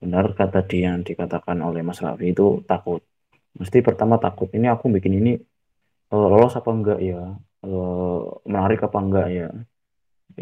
benar 0.02 0.34
kata 0.34 0.66
dia 0.66 0.90
yang 0.90 1.06
dikatakan 1.06 1.62
oleh 1.62 1.86
Mas 1.86 2.02
Raffi 2.02 2.34
itu 2.34 2.58
takut 2.66 3.06
mesti 3.54 3.78
pertama 3.84 4.16
takut 4.18 4.48
ini 4.56 4.66
aku 4.66 4.90
bikin 4.90 5.20
ini 5.20 5.30
lolos 6.32 6.52
apa 6.58 6.70
enggak 6.76 6.98
ya? 7.10 7.16
Uh, 7.66 8.42
menarik 8.48 8.78
apa 8.86 8.98
enggak 9.04 9.26
ya? 9.38 9.46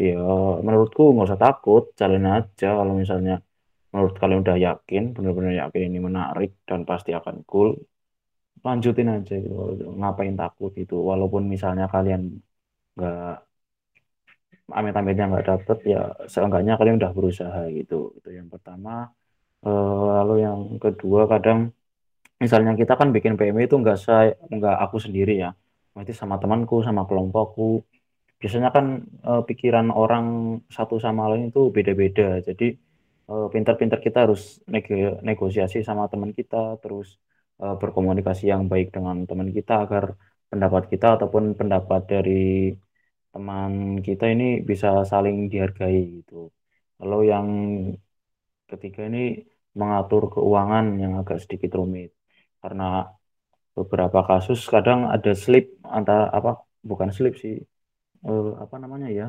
Ya 0.07 0.15
menurutku 0.65 1.01
nggak 1.13 1.27
usah 1.29 1.41
takut 1.45 1.83
jalan 1.99 2.23
aja. 2.35 2.67
Kalau 2.79 2.93
misalnya 3.01 3.33
menurut 3.91 4.15
kalian 4.21 4.39
udah 4.45 4.57
yakin 4.67 5.03
benar-benar 5.15 5.53
yakin 5.61 5.81
ini 5.89 5.99
menarik 6.07 6.49
dan 6.69 6.79
pasti 6.89 7.11
akan 7.19 7.35
cool 7.49 7.69
lanjutin 8.65 9.09
aja 9.15 9.33
gitu. 9.43 9.53
Ngapain 9.99 10.35
takut 10.41 10.71
itu 10.83 10.95
walaupun 11.09 11.43
misalnya 11.53 11.85
kalian 11.93 12.21
nggak 12.95 13.35
amit-amitnya 14.77 15.25
nggak 15.31 15.45
dapet 15.51 15.77
ya 15.93 15.99
seenggaknya 16.31 16.73
kalian 16.79 16.97
udah 17.01 17.11
berusaha 17.17 17.59
gitu. 17.77 17.95
Itu 18.17 18.29
yang 18.39 18.47
pertama. 18.53 19.11
Uh, 19.61 20.09
lalu 20.17 20.33
yang 20.45 20.59
kedua 20.83 21.21
kadang 21.29 21.59
misalnya 22.43 22.71
kita 22.81 22.93
kan 22.99 23.09
bikin 23.15 23.33
PMI 23.39 23.63
itu 23.69 23.75
enggak 23.81 23.97
saya 24.05 24.33
enggak 24.53 24.75
aku 24.85 24.97
sendiri 25.05 25.33
ya. 25.43 25.49
Berarti 25.93 26.13
sama 26.21 26.35
temanku 26.41 26.75
sama 26.87 27.01
kelompokku. 27.09 27.61
Biasanya 28.41 28.69
kan 28.75 28.85
e, 29.29 29.31
pikiran 29.49 29.87
orang 30.01 30.25
satu 30.75 30.95
sama 31.05 31.23
lain 31.31 31.43
itu 31.51 31.61
beda-beda. 31.75 32.23
Jadi 32.47 32.65
e, 33.31 33.33
pintar-pintar 33.53 33.99
kita 34.05 34.17
harus 34.25 34.41
negosiasi 35.27 35.77
sama 35.89 36.03
teman 36.11 36.31
kita 36.39 36.57
terus 36.83 37.07
e, 37.61 37.65
berkomunikasi 37.81 38.43
yang 38.53 38.63
baik 38.71 38.87
dengan 38.95 39.17
teman 39.29 39.49
kita 39.57 39.73
agar 39.85 40.03
pendapat 40.51 40.83
kita 40.91 41.07
ataupun 41.17 41.43
pendapat 41.59 42.01
dari 42.13 42.73
teman 43.33 43.71
kita 44.07 44.25
ini 44.33 44.45
bisa 44.69 44.87
saling 45.11 45.35
dihargai 45.51 45.99
gitu. 46.19 46.35
Kalau 46.99 47.19
yang 47.31 47.47
ketiga 48.71 49.01
ini 49.09 49.19
mengatur 49.79 50.23
keuangan 50.33 50.85
yang 51.03 51.13
agak 51.21 51.37
sedikit 51.43 51.71
rumit 51.79 52.11
karena 52.61 52.83
beberapa 53.77 54.19
kasus 54.29 54.59
kadang 54.73 54.99
ada 55.15 55.31
slip 55.43 55.65
antara 55.97 56.23
apa 56.37 56.49
bukan 56.89 57.09
slip 57.15 57.33
sih 57.43 57.55
eh, 58.27 58.45
apa 58.63 58.75
namanya 58.83 59.07
ya 59.19 59.25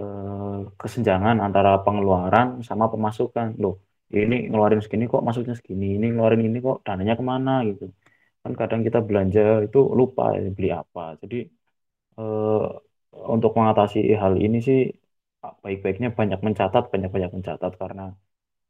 eh, 0.00 0.56
kesenjangan 0.80 1.36
antara 1.46 1.70
pengeluaran 1.84 2.46
sama 2.68 2.84
pemasukan. 2.92 3.46
Loh 3.62 3.74
ini 4.18 4.34
ngeluarin 4.50 4.80
segini 4.84 5.04
kok 5.12 5.22
masuknya 5.28 5.54
segini 5.60 5.86
ini 5.96 6.06
ngeluarin 6.12 6.42
ini 6.48 6.58
kok 6.66 6.76
dananya 6.86 7.14
ke 7.20 7.24
mana 7.32 7.52
gitu. 7.68 7.84
Kan 8.42 8.52
kadang 8.60 8.80
kita 8.86 8.98
belanja 9.08 9.40
itu 9.66 9.78
lupa 10.00 10.22
ya, 10.36 10.40
beli 10.56 10.68
apa. 10.80 11.00
Jadi 11.22 11.36
eh, 12.18 12.56
untuk 13.34 13.50
mengatasi 13.58 13.98
hal 14.22 14.34
ini 14.44 14.56
sih 14.68 14.78
baik-baiknya 15.64 16.08
banyak 16.18 16.40
mencatat 16.46 16.84
banyak-banyak 16.92 17.30
mencatat. 17.36 17.72
Karena 17.82 18.02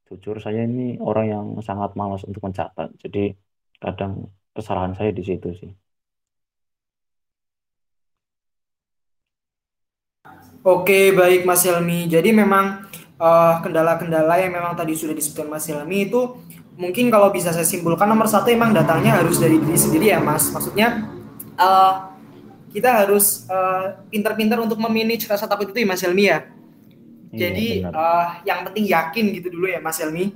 jujur 0.09 0.37
saya 0.45 0.61
ini 0.69 0.83
orang 1.09 1.27
yang 1.35 1.47
sangat 1.69 1.91
malas 2.01 2.23
untuk 2.29 2.43
mencatat. 2.49 2.89
Jadi 3.05 3.21
kadang 3.83 4.31
kesalahan 4.55 4.95
saya 4.95 5.11
di 5.11 5.27
situ 5.27 5.51
sih. 5.59 5.73
Oke, 10.63 11.11
baik 11.11 11.43
Mas 11.43 11.67
Helmi. 11.67 12.07
Jadi 12.07 12.31
memang 12.31 12.87
kendala 13.19 13.51
eh, 13.51 13.57
kendala-kendala 13.67 14.35
yang 14.39 14.55
memang 14.55 14.79
tadi 14.79 14.95
sudah 14.95 15.11
disebutkan 15.11 15.51
Mas 15.51 15.67
Helmi 15.67 16.07
itu 16.07 16.39
mungkin 16.79 17.11
kalau 17.11 17.35
bisa 17.35 17.51
saya 17.51 17.67
simpulkan 17.67 18.07
nomor 18.07 18.31
satu 18.31 18.49
emang 18.49 18.71
datangnya 18.71 19.19
harus 19.19 19.43
dari 19.43 19.59
diri 19.59 19.75
sendiri 19.75 20.15
ya 20.15 20.23
Mas. 20.23 20.55
Maksudnya 20.55 21.11
uh, 21.59 22.15
kita 22.71 23.05
harus 23.05 23.43
uh, 23.51 24.07
pintar-pintar 24.07 24.63
untuk 24.63 24.79
memanage 24.79 25.27
rasa 25.27 25.51
takut 25.51 25.75
itu 25.75 25.83
ya 25.83 25.89
Mas 25.91 26.03
Helmi 26.07 26.31
ya. 26.31 26.39
Iya, 27.35 27.39
Jadi 27.43 27.67
uh, 27.83 28.29
yang 28.47 28.61
penting 28.71 28.85
yakin 28.87 29.25
gitu 29.35 29.49
dulu 29.51 29.67
ya 29.67 29.83
Mas 29.83 29.99
Helmi. 29.99 30.31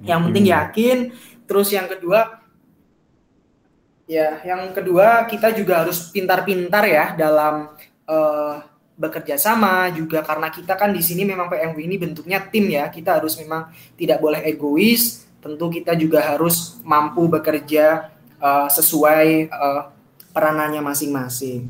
Yang 0.00 0.20
penting 0.32 0.44
yakin. 0.48 0.96
Terus 1.44 1.68
yang 1.76 1.92
kedua 1.92 2.45
Ya, 4.06 4.38
yang 4.46 4.70
kedua 4.70 5.26
kita 5.26 5.50
juga 5.50 5.82
harus 5.82 6.14
pintar-pintar 6.14 6.86
ya 6.86 7.18
dalam 7.18 7.74
uh, 8.06 8.62
bekerja 8.94 9.34
sama 9.34 9.90
juga 9.90 10.22
karena 10.22 10.46
kita 10.46 10.78
kan 10.78 10.94
di 10.94 11.02
sini 11.02 11.26
memang 11.26 11.50
PMW 11.50 11.78
ini 11.82 11.98
bentuknya 11.98 12.38
tim 12.38 12.70
ya. 12.70 12.86
Kita 12.86 13.18
harus 13.18 13.34
memang 13.34 13.66
tidak 13.98 14.22
boleh 14.22 14.46
egois. 14.46 15.26
Tentu 15.42 15.66
kita 15.74 15.98
juga 15.98 16.22
harus 16.22 16.78
mampu 16.86 17.26
bekerja 17.26 18.14
uh, 18.38 18.70
sesuai 18.70 19.50
uh, 19.50 19.90
peranannya 20.30 20.86
masing-masing. 20.86 21.66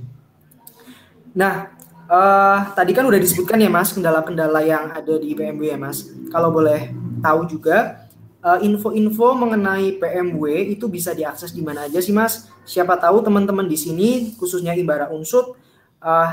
Nah, 1.33 1.73
uh, 2.05 2.69
tadi 2.77 2.93
kan 2.93 3.09
udah 3.09 3.21
disebutkan 3.21 3.65
ya 3.65 3.73
Mas 3.73 3.97
kendala-kendala 3.97 4.61
yang 4.61 4.93
ada 4.93 5.15
di 5.17 5.33
PMW 5.33 5.73
ya 5.73 5.81
Mas. 5.81 6.05
Kalau 6.29 6.53
boleh 6.53 6.93
tahu 7.25 7.49
juga 7.49 8.06
info-info 8.63 9.35
mengenai 9.35 9.99
PMW 9.99 10.71
itu 10.79 10.87
bisa 10.87 11.11
diakses 11.11 11.51
di 11.51 11.67
mana 11.67 11.91
aja 11.91 11.99
sih 11.99 12.15
Mas? 12.15 12.47
Siapa 12.63 12.95
tahu 12.95 13.19
teman-teman 13.27 13.67
di 13.67 13.75
sini 13.75 14.39
khususnya 14.39 14.71
Ibarat 14.79 15.11
Unsut 15.11 15.59
uh, 15.99 16.31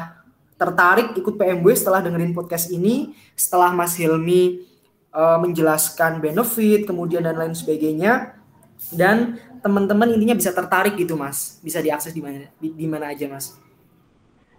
tertarik 0.54 1.18
ikut 1.18 1.34
PMW 1.36 1.74
setelah 1.74 2.06
dengerin 2.06 2.38
podcast 2.38 2.70
ini, 2.70 3.18
setelah 3.34 3.74
Mas 3.74 3.98
Hilmi 3.98 4.62
uh, 5.10 5.42
menjelaskan 5.42 6.22
benefit, 6.22 6.86
kemudian 6.86 7.26
dan 7.26 7.34
lain 7.34 7.58
sebagainya, 7.58 8.38
dan 8.94 9.42
teman-teman 9.66 10.14
intinya 10.14 10.38
bisa 10.38 10.54
tertarik 10.54 10.94
gitu 10.94 11.18
Mas, 11.18 11.58
bisa 11.66 11.82
diakses 11.82 12.14
di 12.14 12.22
mana 12.22 12.46
di 12.62 12.86
mana 12.86 13.10
aja 13.10 13.26
Mas? 13.26 13.58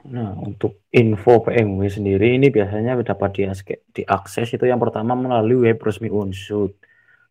Nah, 0.04 0.36
untuk 0.36 0.84
info 0.92 1.40
PMW 1.40 1.88
sendiri 1.88 2.36
ini 2.36 2.52
biasanya 2.52 3.00
dapat 3.00 3.56
diakses 3.94 4.48
itu 4.52 4.64
yang 4.68 4.76
pertama 4.76 5.16
melalui 5.16 5.70
web 5.70 5.80
resmi 5.80 6.12
Unsut 6.12 6.76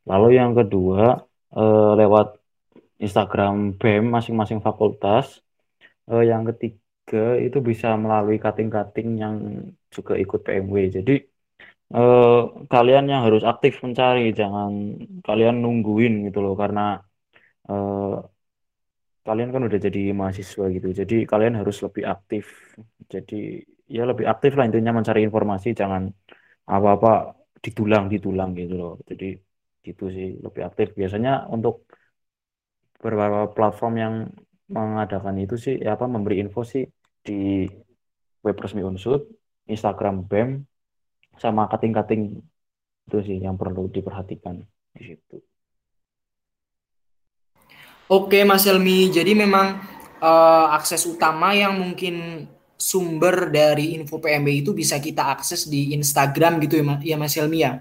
Lalu 0.10 0.28
yang 0.40 0.52
kedua 0.60 1.00
uh, 1.56 1.92
lewat 2.00 2.28
Instagram 3.06 3.54
BEM 3.80 4.04
masing-masing 4.16 4.60
fakultas. 4.68 5.26
Uh, 6.12 6.24
yang 6.32 6.44
ketiga 6.50 7.40
itu 7.46 7.58
bisa 7.70 7.88
melalui 8.04 8.38
cutting-cutting 8.44 9.10
yang 9.24 9.36
juga 9.96 10.14
ikut 10.24 10.40
PMW. 10.46 10.78
Jadi 10.98 11.14
uh, 11.96 12.66
kalian 12.74 13.06
yang 13.12 13.22
harus 13.28 13.44
aktif 13.52 13.74
mencari, 13.86 14.36
jangan 14.40 14.72
kalian 15.28 15.56
nungguin 15.64 16.14
gitu 16.28 16.40
loh 16.46 16.56
karena 16.62 17.00
uh, 17.72 18.20
kalian 19.28 19.50
kan 19.56 19.62
udah 19.68 19.80
jadi 19.88 20.00
mahasiswa 20.20 20.66
gitu. 20.76 20.88
Jadi 21.00 21.16
kalian 21.32 21.56
harus 21.60 21.78
lebih 21.86 22.04
aktif. 22.14 22.46
Jadi 23.14 23.64
ya 23.96 24.04
lebih 24.12 24.26
aktif 24.34 24.52
lah 24.58 24.66
intinya 24.68 24.92
mencari 25.00 25.22
informasi, 25.28 25.68
jangan 25.82 26.04
apa-apa 26.68 27.10
ditulang-ditulang 27.64 28.50
gitu 28.60 28.74
loh. 28.82 28.94
Jadi 29.10 29.26
gitu 29.86 30.10
sih 30.10 30.40
lebih 30.40 30.64
aktif. 30.66 30.88
Biasanya 30.96 31.52
untuk 31.52 31.86
beberapa 33.04 33.52
platform 33.52 33.94
yang 34.00 34.16
mengadakan 34.72 35.36
itu 35.44 35.56
sih 35.60 35.76
ya 35.76 36.00
apa 36.00 36.08
memberi 36.08 36.40
info 36.40 36.64
sih 36.64 36.88
di 37.20 37.68
web 38.44 38.58
resmi 38.60 38.82
Unsud, 38.84 39.28
Instagram 39.68 40.24
BEM 40.28 40.50
sama 41.36 41.68
cutting-cutting 41.68 42.40
itu 43.08 43.18
sih 43.28 43.38
yang 43.44 43.60
perlu 43.60 43.92
diperhatikan 43.92 44.64
di 44.96 45.02
situ. 45.04 45.38
Oke 48.12 48.44
Mas 48.44 48.68
Helmi, 48.68 49.10
jadi 49.10 49.32
memang 49.32 49.80
uh, 50.20 50.76
akses 50.76 51.08
utama 51.08 51.56
yang 51.56 51.76
mungkin 51.80 52.46
sumber 52.76 53.48
dari 53.48 53.96
info 53.96 54.20
PMB 54.20 54.48
itu 54.52 54.72
bisa 54.76 55.00
kita 55.00 55.32
akses 55.32 55.72
di 55.72 55.96
Instagram 55.96 56.60
gitu 56.68 56.84
ya, 56.84 57.00
ya 57.00 57.16
Mas 57.16 57.36
Helmi 57.36 57.64
ya. 57.64 57.80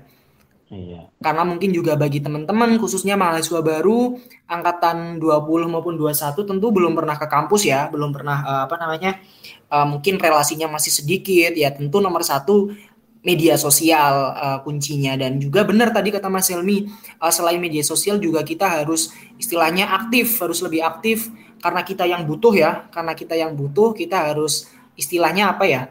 Iya. 0.73 1.13
Karena 1.21 1.45
mungkin 1.45 1.69
juga 1.69 2.01
bagi 2.01 2.25
teman-teman 2.25 2.81
khususnya 2.81 3.13
mahasiswa 3.13 3.61
baru 3.61 4.17
angkatan 4.49 5.21
20 5.21 5.69
maupun 5.69 6.01
21 6.01 6.49
tentu 6.49 6.67
belum 6.73 6.97
pernah 6.97 7.21
ke 7.21 7.29
kampus 7.29 7.69
ya, 7.69 7.93
belum 7.93 8.09
pernah 8.09 8.41
uh, 8.41 8.61
apa 8.65 8.81
namanya? 8.81 9.21
Uh, 9.69 9.85
mungkin 9.85 10.17
relasinya 10.17 10.73
masih 10.73 10.89
sedikit 10.89 11.53
ya. 11.53 11.77
Tentu 11.77 12.01
nomor 12.01 12.25
satu 12.25 12.73
media 13.21 13.61
sosial 13.61 14.33
uh, 14.33 14.59
kuncinya 14.65 15.13
dan 15.15 15.37
juga 15.37 15.63
benar 15.63 15.93
tadi 15.93 16.09
kata 16.09 16.33
Mas 16.33 16.49
Helmi 16.49 16.89
uh, 17.21 17.29
selain 17.29 17.61
media 17.61 17.85
sosial 17.85 18.19
juga 18.19 18.43
kita 18.43 18.83
harus 18.83 19.15
istilahnya 19.39 19.95
aktif 19.95 20.43
harus 20.43 20.59
lebih 20.59 20.83
aktif 20.83 21.31
karena 21.63 21.87
kita 21.87 22.03
yang 22.03 22.27
butuh 22.27 22.51
ya 22.51 22.91
karena 22.91 23.15
kita 23.15 23.39
yang 23.39 23.55
butuh 23.55 23.95
kita 23.95 24.35
harus 24.35 24.67
istilahnya 24.99 25.55
apa 25.55 25.65
ya 25.71 25.83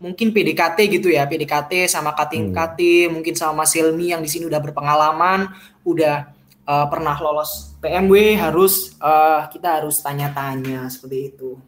mungkin 0.00 0.32
PDKT 0.32 0.78
gitu 0.98 1.12
ya 1.12 1.28
PDKT 1.28 1.86
sama 1.86 2.16
kating 2.16 2.56
KT 2.56 2.80
hmm. 2.80 3.10
mungkin 3.12 3.34
sama 3.36 3.62
Mas 3.62 3.76
Helmi 3.76 4.16
yang 4.16 4.24
di 4.24 4.30
sini 4.32 4.48
udah 4.48 4.58
berpengalaman 4.58 5.52
udah 5.84 6.32
uh, 6.64 6.86
pernah 6.88 7.14
lolos 7.20 7.76
PMW 7.84 8.40
harus 8.40 8.96
uh, 8.98 9.44
kita 9.52 9.78
harus 9.78 10.00
tanya-tanya 10.00 10.88
seperti 10.88 11.36
itu 11.36 11.60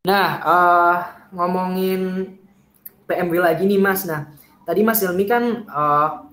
nah 0.00 0.28
uh, 0.40 0.96
ngomongin 1.36 2.40
PMW 3.10 3.42
lagi 3.42 3.66
nih 3.66 3.82
Mas. 3.82 4.06
Nah, 4.06 4.30
tadi 4.62 4.86
Mas 4.86 5.02
Hilmi 5.02 5.26
kan 5.26 5.66
uh, 5.66 6.30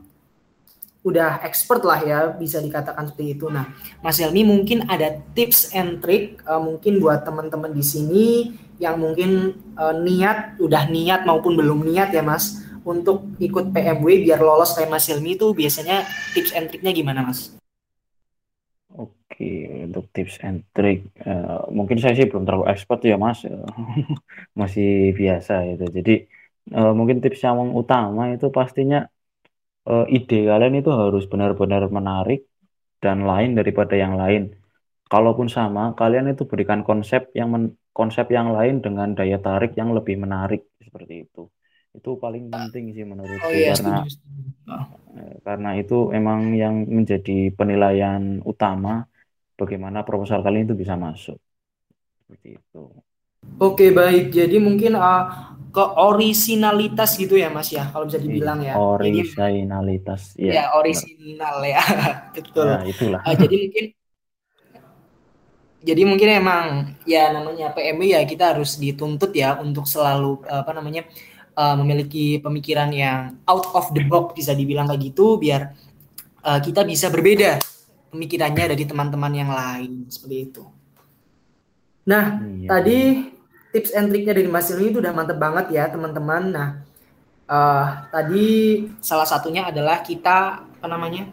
udah 1.02 1.42
expert 1.42 1.82
lah 1.82 2.06
ya 2.06 2.20
bisa 2.38 2.62
dikatakan 2.62 3.10
seperti 3.10 3.34
itu. 3.34 3.50
Nah, 3.50 3.74
Mas 4.06 4.22
Hilmi 4.22 4.46
mungkin 4.46 4.86
ada 4.86 5.18
tips 5.34 5.74
and 5.74 5.98
trick 6.06 6.38
uh, 6.46 6.62
mungkin 6.62 7.02
buat 7.02 7.26
teman-teman 7.26 7.74
di 7.74 7.82
sini 7.82 8.28
yang 8.78 9.02
mungkin 9.02 9.58
uh, 9.78 9.94
niat 9.98 10.62
udah 10.62 10.90
niat 10.90 11.26
maupun 11.26 11.58
belum 11.58 11.86
niat 11.86 12.14
ya 12.14 12.22
Mas 12.22 12.62
untuk 12.88 13.36
ikut 13.42 13.76
PMW 13.76 14.24
biar 14.24 14.40
lolos 14.40 14.78
kayak 14.78 14.94
Mas 14.94 15.10
Hilmi 15.10 15.36
itu 15.36 15.52
biasanya 15.52 16.08
tips 16.32 16.56
and 16.56 16.72
tricknya 16.72 16.96
gimana 16.96 17.26
Mas? 17.26 17.58
Oke, 18.96 19.86
untuk 19.86 20.10
tips 20.16 20.40
and 20.42 20.66
trick, 20.74 21.14
uh, 21.28 21.68
mungkin 21.70 22.02
saya 22.02 22.18
sih 22.18 22.26
belum 22.26 22.48
terlalu 22.48 22.74
expert 22.74 23.06
ya 23.06 23.22
mas, 23.22 23.46
masih 24.60 25.14
biasa 25.14 25.78
itu. 25.78 25.86
Jadi 25.94 26.14
uh, 26.74 26.96
mungkin 26.98 27.22
tips 27.22 27.46
yang 27.46 27.70
utama 27.78 28.34
itu 28.34 28.50
pastinya 28.50 29.06
uh, 29.86 30.06
ide 30.10 30.50
kalian 30.50 30.82
itu 30.82 30.90
harus 30.90 31.30
benar-benar 31.30 31.86
menarik 31.92 32.50
dan 33.04 33.30
lain 33.30 33.54
daripada 33.54 33.94
yang 33.94 34.18
lain. 34.18 34.58
Kalaupun 35.08 35.48
sama, 35.48 35.94
kalian 35.96 36.34
itu 36.34 36.44
berikan 36.50 36.82
konsep 36.84 37.32
yang 37.38 37.54
men 37.54 37.78
konsep 37.98 38.30
yang 38.30 38.54
lain 38.54 38.78
dengan 38.86 39.18
daya 39.18 39.42
tarik 39.42 39.74
yang 39.74 39.90
lebih 39.98 40.22
menarik 40.22 40.70
seperti 40.78 41.26
itu. 41.26 41.50
Itu 41.98 42.22
paling 42.22 42.54
penting 42.54 42.94
sih 42.94 43.02
menurutku 43.02 43.42
oh, 43.42 43.50
iya, 43.50 43.74
karena 43.74 44.06
oh. 44.70 44.86
karena 45.42 45.70
itu 45.82 46.14
emang 46.14 46.54
yang 46.54 46.86
menjadi 46.86 47.50
penilaian 47.58 48.38
utama 48.46 49.10
bagaimana 49.58 50.06
proposal 50.06 50.46
kalian 50.46 50.70
itu 50.70 50.78
bisa 50.78 50.94
masuk. 50.94 51.42
Seperti 52.22 52.62
itu. 52.62 52.84
Oke 53.58 53.90
baik, 53.90 54.30
jadi 54.30 54.62
mungkin 54.62 54.94
uh, 54.94 55.56
ke 55.74 55.82
originalitas 55.82 57.18
gitu 57.18 57.40
ya 57.40 57.50
Mas 57.50 57.74
ya, 57.74 57.90
kalau 57.90 58.06
bisa 58.06 58.22
dibilang 58.22 58.62
ya. 58.62 58.78
Originalitas, 58.78 60.38
ya. 60.38 60.52
Ya 60.54 60.66
original 60.78 61.64
ya, 61.66 61.82
betul. 62.36 62.68
Ya, 62.68 62.82
itulah. 62.86 63.22
Uh, 63.26 63.34
jadi 63.34 63.56
mungkin, 63.66 63.86
jadi 65.78 66.02
mungkin 66.10 66.30
emang 66.42 66.66
ya 67.06 67.30
namanya 67.30 67.70
PMI 67.72 68.18
ya 68.18 68.22
kita 68.26 68.58
harus 68.58 68.82
dituntut 68.82 69.30
ya 69.32 69.62
untuk 69.62 69.86
selalu 69.86 70.42
apa 70.50 70.74
namanya 70.74 71.06
uh, 71.58 71.76
memiliki 71.82 72.38
pemikiran 72.38 72.94
yang 72.94 73.42
out 73.50 73.66
of 73.74 73.90
the 73.98 74.06
box 74.06 74.38
bisa 74.38 74.54
dibilang 74.54 74.86
kayak 74.86 75.02
gitu, 75.12 75.42
biar 75.42 75.74
uh, 76.46 76.60
kita 76.62 76.86
bisa 76.86 77.10
berbeda 77.10 77.58
pemikirannya 78.14 78.78
dari 78.78 78.86
teman-teman 78.86 79.34
yang 79.34 79.52
lain 79.52 80.06
seperti 80.08 80.38
itu. 80.54 80.64
Nah, 82.08 82.40
iya. 82.40 82.68
tadi 82.72 83.00
tips 83.74 83.92
and 83.98 84.08
triknya 84.14 84.32
dari 84.38 84.48
Mas 84.48 84.72
Ilmi 84.72 84.96
itu 84.96 85.04
udah 85.04 85.12
mantep 85.12 85.36
banget 85.36 85.76
ya 85.76 85.92
teman-teman. 85.92 86.44
Nah, 86.54 86.70
uh, 87.50 87.86
tadi 88.14 88.48
salah 89.04 89.28
satunya 89.28 89.68
adalah 89.68 90.06
kita 90.06 90.64
apa 90.64 90.88
namanya? 90.88 91.28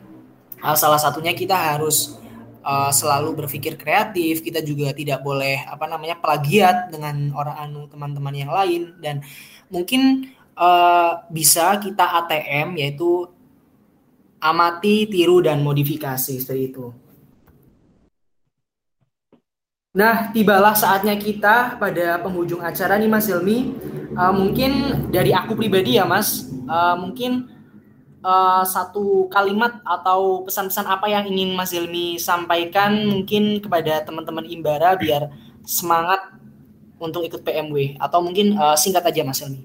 Uh, 0.59 0.75
salah 0.75 0.99
satunya 0.99 1.31
kita 1.37 1.55
harus 1.55 2.19
uh, 2.65 2.91
selalu 2.91 3.45
berpikir 3.45 3.77
kreatif. 3.77 4.41
Kita 4.41 4.65
juga 4.65 4.91
tidak 4.97 5.21
boleh 5.21 5.63
apa 5.69 5.85
namanya 5.85 6.17
plagiat 6.19 6.91
dengan 6.91 7.31
orang 7.37 7.57
anu 7.69 7.87
teman-teman 7.87 8.35
yang 8.35 8.51
lain 8.51 8.97
dan 8.99 9.21
mungkin 9.69 10.33
uh, 10.57 11.23
bisa 11.29 11.77
kita 11.79 12.25
ATM 12.25 12.81
yaitu 12.81 13.29
amati, 14.41 15.09
tiru 15.09 15.41
dan 15.45 15.61
modifikasi 15.61 16.41
seperti 16.41 16.73
itu. 16.73 16.93
Nah, 19.95 20.35
tibalah 20.35 20.75
saatnya 20.75 21.15
kita 21.15 21.79
pada 21.79 22.19
penghujung 22.19 22.59
acara 22.59 22.99
nih 22.99 23.07
Mas 23.07 23.31
Hilmi. 23.31 23.79
Uh, 24.15 24.35
mungkin 24.35 24.71
dari 25.15 25.31
aku 25.31 25.55
pribadi 25.55 25.99
ya 25.99 26.03
Mas, 26.03 26.51
uh, 26.67 26.99
mungkin 26.99 27.54
uh, 28.25 28.65
satu 28.65 29.29
kalimat 29.29 29.85
atau 29.85 30.43
pesan-pesan 30.49 30.89
apa 30.89 31.07
yang 31.13 31.29
ingin 31.29 31.53
Mas 31.53 31.77
Hilmi 31.77 32.17
sampaikan 32.17 33.05
mungkin 33.05 33.61
kepada 33.61 34.01
teman-teman 34.03 34.49
Imbara 34.49 34.97
biar 34.97 35.29
semangat 35.63 36.19
untuk 36.97 37.23
ikut 37.29 37.45
PMW 37.45 38.01
atau 38.01 38.25
mungkin 38.25 38.57
uh, 38.57 38.75
singkat 38.75 39.05
aja 39.05 39.23
Mas 39.23 39.45
Hilmi. 39.45 39.61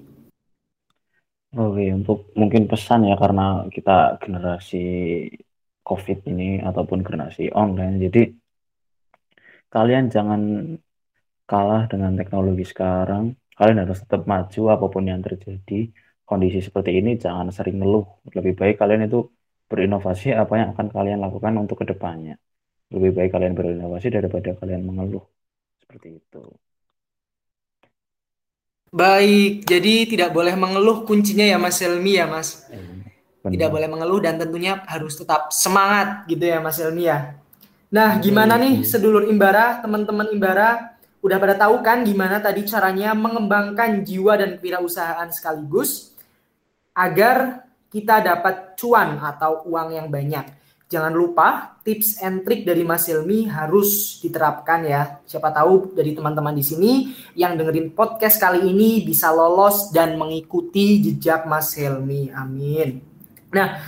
Oke, 1.50 1.90
untuk 1.90 2.30
mungkin 2.38 2.70
pesan 2.70 3.10
ya 3.10 3.18
karena 3.18 3.66
kita 3.74 4.22
generasi 4.22 4.86
COVID 5.82 6.30
ini 6.30 6.62
ataupun 6.62 7.02
generasi 7.02 7.50
online, 7.50 7.98
jadi 8.06 8.22
kalian 9.66 10.06
jangan 10.14 10.40
kalah 11.50 11.90
dengan 11.90 12.14
teknologi 12.14 12.62
sekarang. 12.62 13.34
Kalian 13.58 13.82
harus 13.82 13.98
tetap 13.98 14.22
maju 14.30 14.62
apa 14.70 14.86
pun 14.86 15.04
yang 15.10 15.18
terjadi. 15.26 15.90
Kondisi 16.30 16.62
seperti 16.62 16.94
ini 16.94 17.18
jangan 17.18 17.50
sering 17.50 17.82
ngeluh. 17.82 18.06
Lebih 18.30 18.54
baik 18.54 18.78
kalian 18.78 19.10
itu 19.10 19.26
berinovasi 19.66 20.30
apa 20.30 20.54
yang 20.62 20.68
akan 20.78 20.86
kalian 20.94 21.18
lakukan 21.18 21.58
untuk 21.58 21.82
ke 21.82 21.90
depannya. 21.90 22.38
Lebih 22.94 23.18
baik 23.18 23.30
kalian 23.34 23.58
berinovasi 23.58 24.14
daripada 24.14 24.54
kalian 24.54 24.86
mengeluh. 24.86 25.26
Seperti 25.82 26.22
itu. 26.22 26.42
Baik, 28.94 29.66
jadi 29.66 30.06
tidak 30.06 30.30
boleh 30.30 30.54
mengeluh 30.54 31.02
kuncinya 31.02 31.46
ya 31.46 31.58
Mas 31.58 31.82
Helmi 31.82 32.14
ya 32.14 32.30
Mas. 32.30 32.70
Eh, 32.70 33.50
tidak 33.50 33.74
boleh 33.74 33.90
mengeluh 33.90 34.22
dan 34.22 34.38
tentunya 34.38 34.78
harus 34.86 35.18
tetap 35.18 35.50
semangat 35.50 36.30
gitu 36.30 36.46
ya 36.46 36.62
Mas 36.62 36.78
Helmi 36.78 37.10
ya. 37.10 37.34
Nah, 37.90 38.22
gimana 38.22 38.54
nih 38.54 38.86
sedulur 38.86 39.26
Imbara, 39.26 39.82
teman-teman 39.82 40.30
Imbara, 40.30 40.94
udah 41.26 41.36
pada 41.42 41.54
tahu 41.58 41.82
kan 41.82 42.06
gimana 42.06 42.38
tadi 42.38 42.62
caranya 42.66 43.18
mengembangkan 43.18 44.06
jiwa 44.06 44.38
dan 44.38 44.62
kewirausahaan 44.62 45.26
sekaligus 45.34 46.09
agar 46.94 47.66
kita 47.90 48.22
dapat 48.22 48.78
cuan 48.78 49.18
atau 49.18 49.66
uang 49.66 49.94
yang 49.94 50.08
banyak. 50.08 50.58
Jangan 50.90 51.14
lupa 51.14 51.78
tips 51.86 52.18
and 52.18 52.42
trick 52.42 52.66
dari 52.66 52.82
Mas 52.82 53.06
Hilmi 53.06 53.46
harus 53.46 54.18
diterapkan 54.18 54.82
ya. 54.82 55.22
Siapa 55.22 55.54
tahu 55.54 55.94
dari 55.94 56.14
teman-teman 56.18 56.50
di 56.50 56.66
sini 56.66 57.14
yang 57.38 57.54
dengerin 57.54 57.94
podcast 57.94 58.42
kali 58.42 58.66
ini 58.66 59.06
bisa 59.06 59.30
lolos 59.30 59.94
dan 59.94 60.18
mengikuti 60.18 60.98
jejak 60.98 61.46
Mas 61.46 61.78
Hilmi. 61.78 62.34
Amin. 62.34 63.06
Nah, 63.54 63.78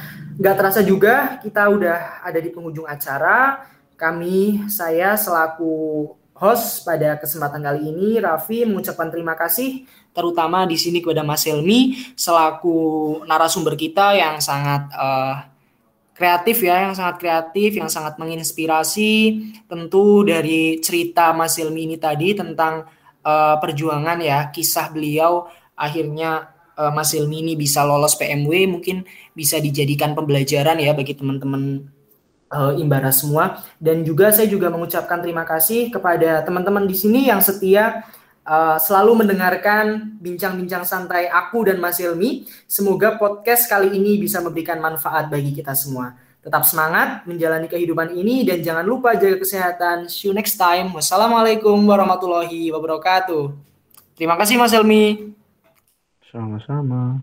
Gak 0.40 0.56
terasa 0.56 0.80
juga 0.80 1.36
kita 1.44 1.68
udah 1.68 2.24
ada 2.24 2.40
di 2.40 2.48
penghujung 2.48 2.88
acara. 2.88 3.68
Kami, 4.00 4.66
saya 4.72 5.12
selaku 5.14 6.08
host 6.32 6.88
pada 6.88 7.20
kesempatan 7.20 7.60
kali 7.60 7.92
ini, 7.92 8.16
Raffi 8.16 8.64
mengucapkan 8.64 9.12
terima 9.12 9.36
kasih 9.36 9.84
terutama 10.12 10.68
di 10.68 10.76
sini 10.76 11.00
kepada 11.00 11.24
Mas 11.24 11.44
Helmi 11.48 11.96
selaku 12.16 13.20
narasumber 13.24 13.76
kita 13.76 14.16
yang 14.16 14.38
sangat 14.38 14.88
uh, 14.92 15.48
kreatif 16.12 16.62
ya, 16.62 16.86
yang 16.86 16.94
sangat 16.94 17.18
kreatif, 17.18 17.74
yang 17.80 17.88
sangat 17.88 18.20
menginspirasi. 18.20 19.42
Tentu 19.66 20.22
dari 20.22 20.78
cerita 20.78 21.32
Mas 21.32 21.56
Helmi 21.56 21.88
ini 21.88 21.96
tadi 21.96 22.36
tentang 22.36 22.86
uh, 23.24 23.56
perjuangan 23.58 24.20
ya, 24.20 24.52
kisah 24.52 24.92
beliau 24.92 25.48
akhirnya 25.72 26.52
uh, 26.76 26.92
Mas 26.92 27.12
Helmi 27.16 27.42
ini 27.42 27.54
bisa 27.56 27.82
lolos 27.82 28.14
PMW 28.16 28.68
mungkin 28.68 29.04
bisa 29.32 29.58
dijadikan 29.58 30.12
pembelajaran 30.12 30.78
ya 30.78 30.92
bagi 30.92 31.16
teman-teman 31.16 31.88
uh, 32.52 32.72
Imbara 32.76 33.10
semua 33.10 33.64
dan 33.80 34.04
juga 34.04 34.30
saya 34.30 34.46
juga 34.46 34.68
mengucapkan 34.68 35.18
terima 35.24 35.42
kasih 35.48 35.88
kepada 35.88 36.44
teman-teman 36.44 36.84
di 36.84 36.96
sini 36.96 37.28
yang 37.32 37.40
setia 37.40 38.04
uh, 38.46 38.78
selalu 38.78 39.24
mendengarkan 39.24 40.16
bincang-bincang 40.18 40.82
santai 40.86 41.30
aku 41.30 41.66
dan 41.66 41.78
Mas 41.78 41.98
Hilmi. 41.98 42.46
Semoga 42.66 43.18
podcast 43.18 43.66
kali 43.70 43.94
ini 43.94 44.18
bisa 44.18 44.42
memberikan 44.42 44.78
manfaat 44.78 45.30
bagi 45.30 45.54
kita 45.54 45.74
semua. 45.74 46.14
Tetap 46.42 46.66
semangat 46.66 47.22
menjalani 47.22 47.70
kehidupan 47.70 48.18
ini 48.18 48.42
dan 48.42 48.58
jangan 48.58 48.82
lupa 48.82 49.14
jaga 49.14 49.38
kesehatan. 49.38 50.10
See 50.10 50.26
you 50.26 50.34
next 50.34 50.58
time. 50.58 50.90
Wassalamualaikum 50.90 51.78
warahmatullahi 51.86 52.66
wabarakatuh. 52.74 53.54
Terima 54.18 54.34
kasih 54.34 54.58
Mas 54.58 54.74
Helmi. 54.74 55.34
Sama-sama. 56.26 57.22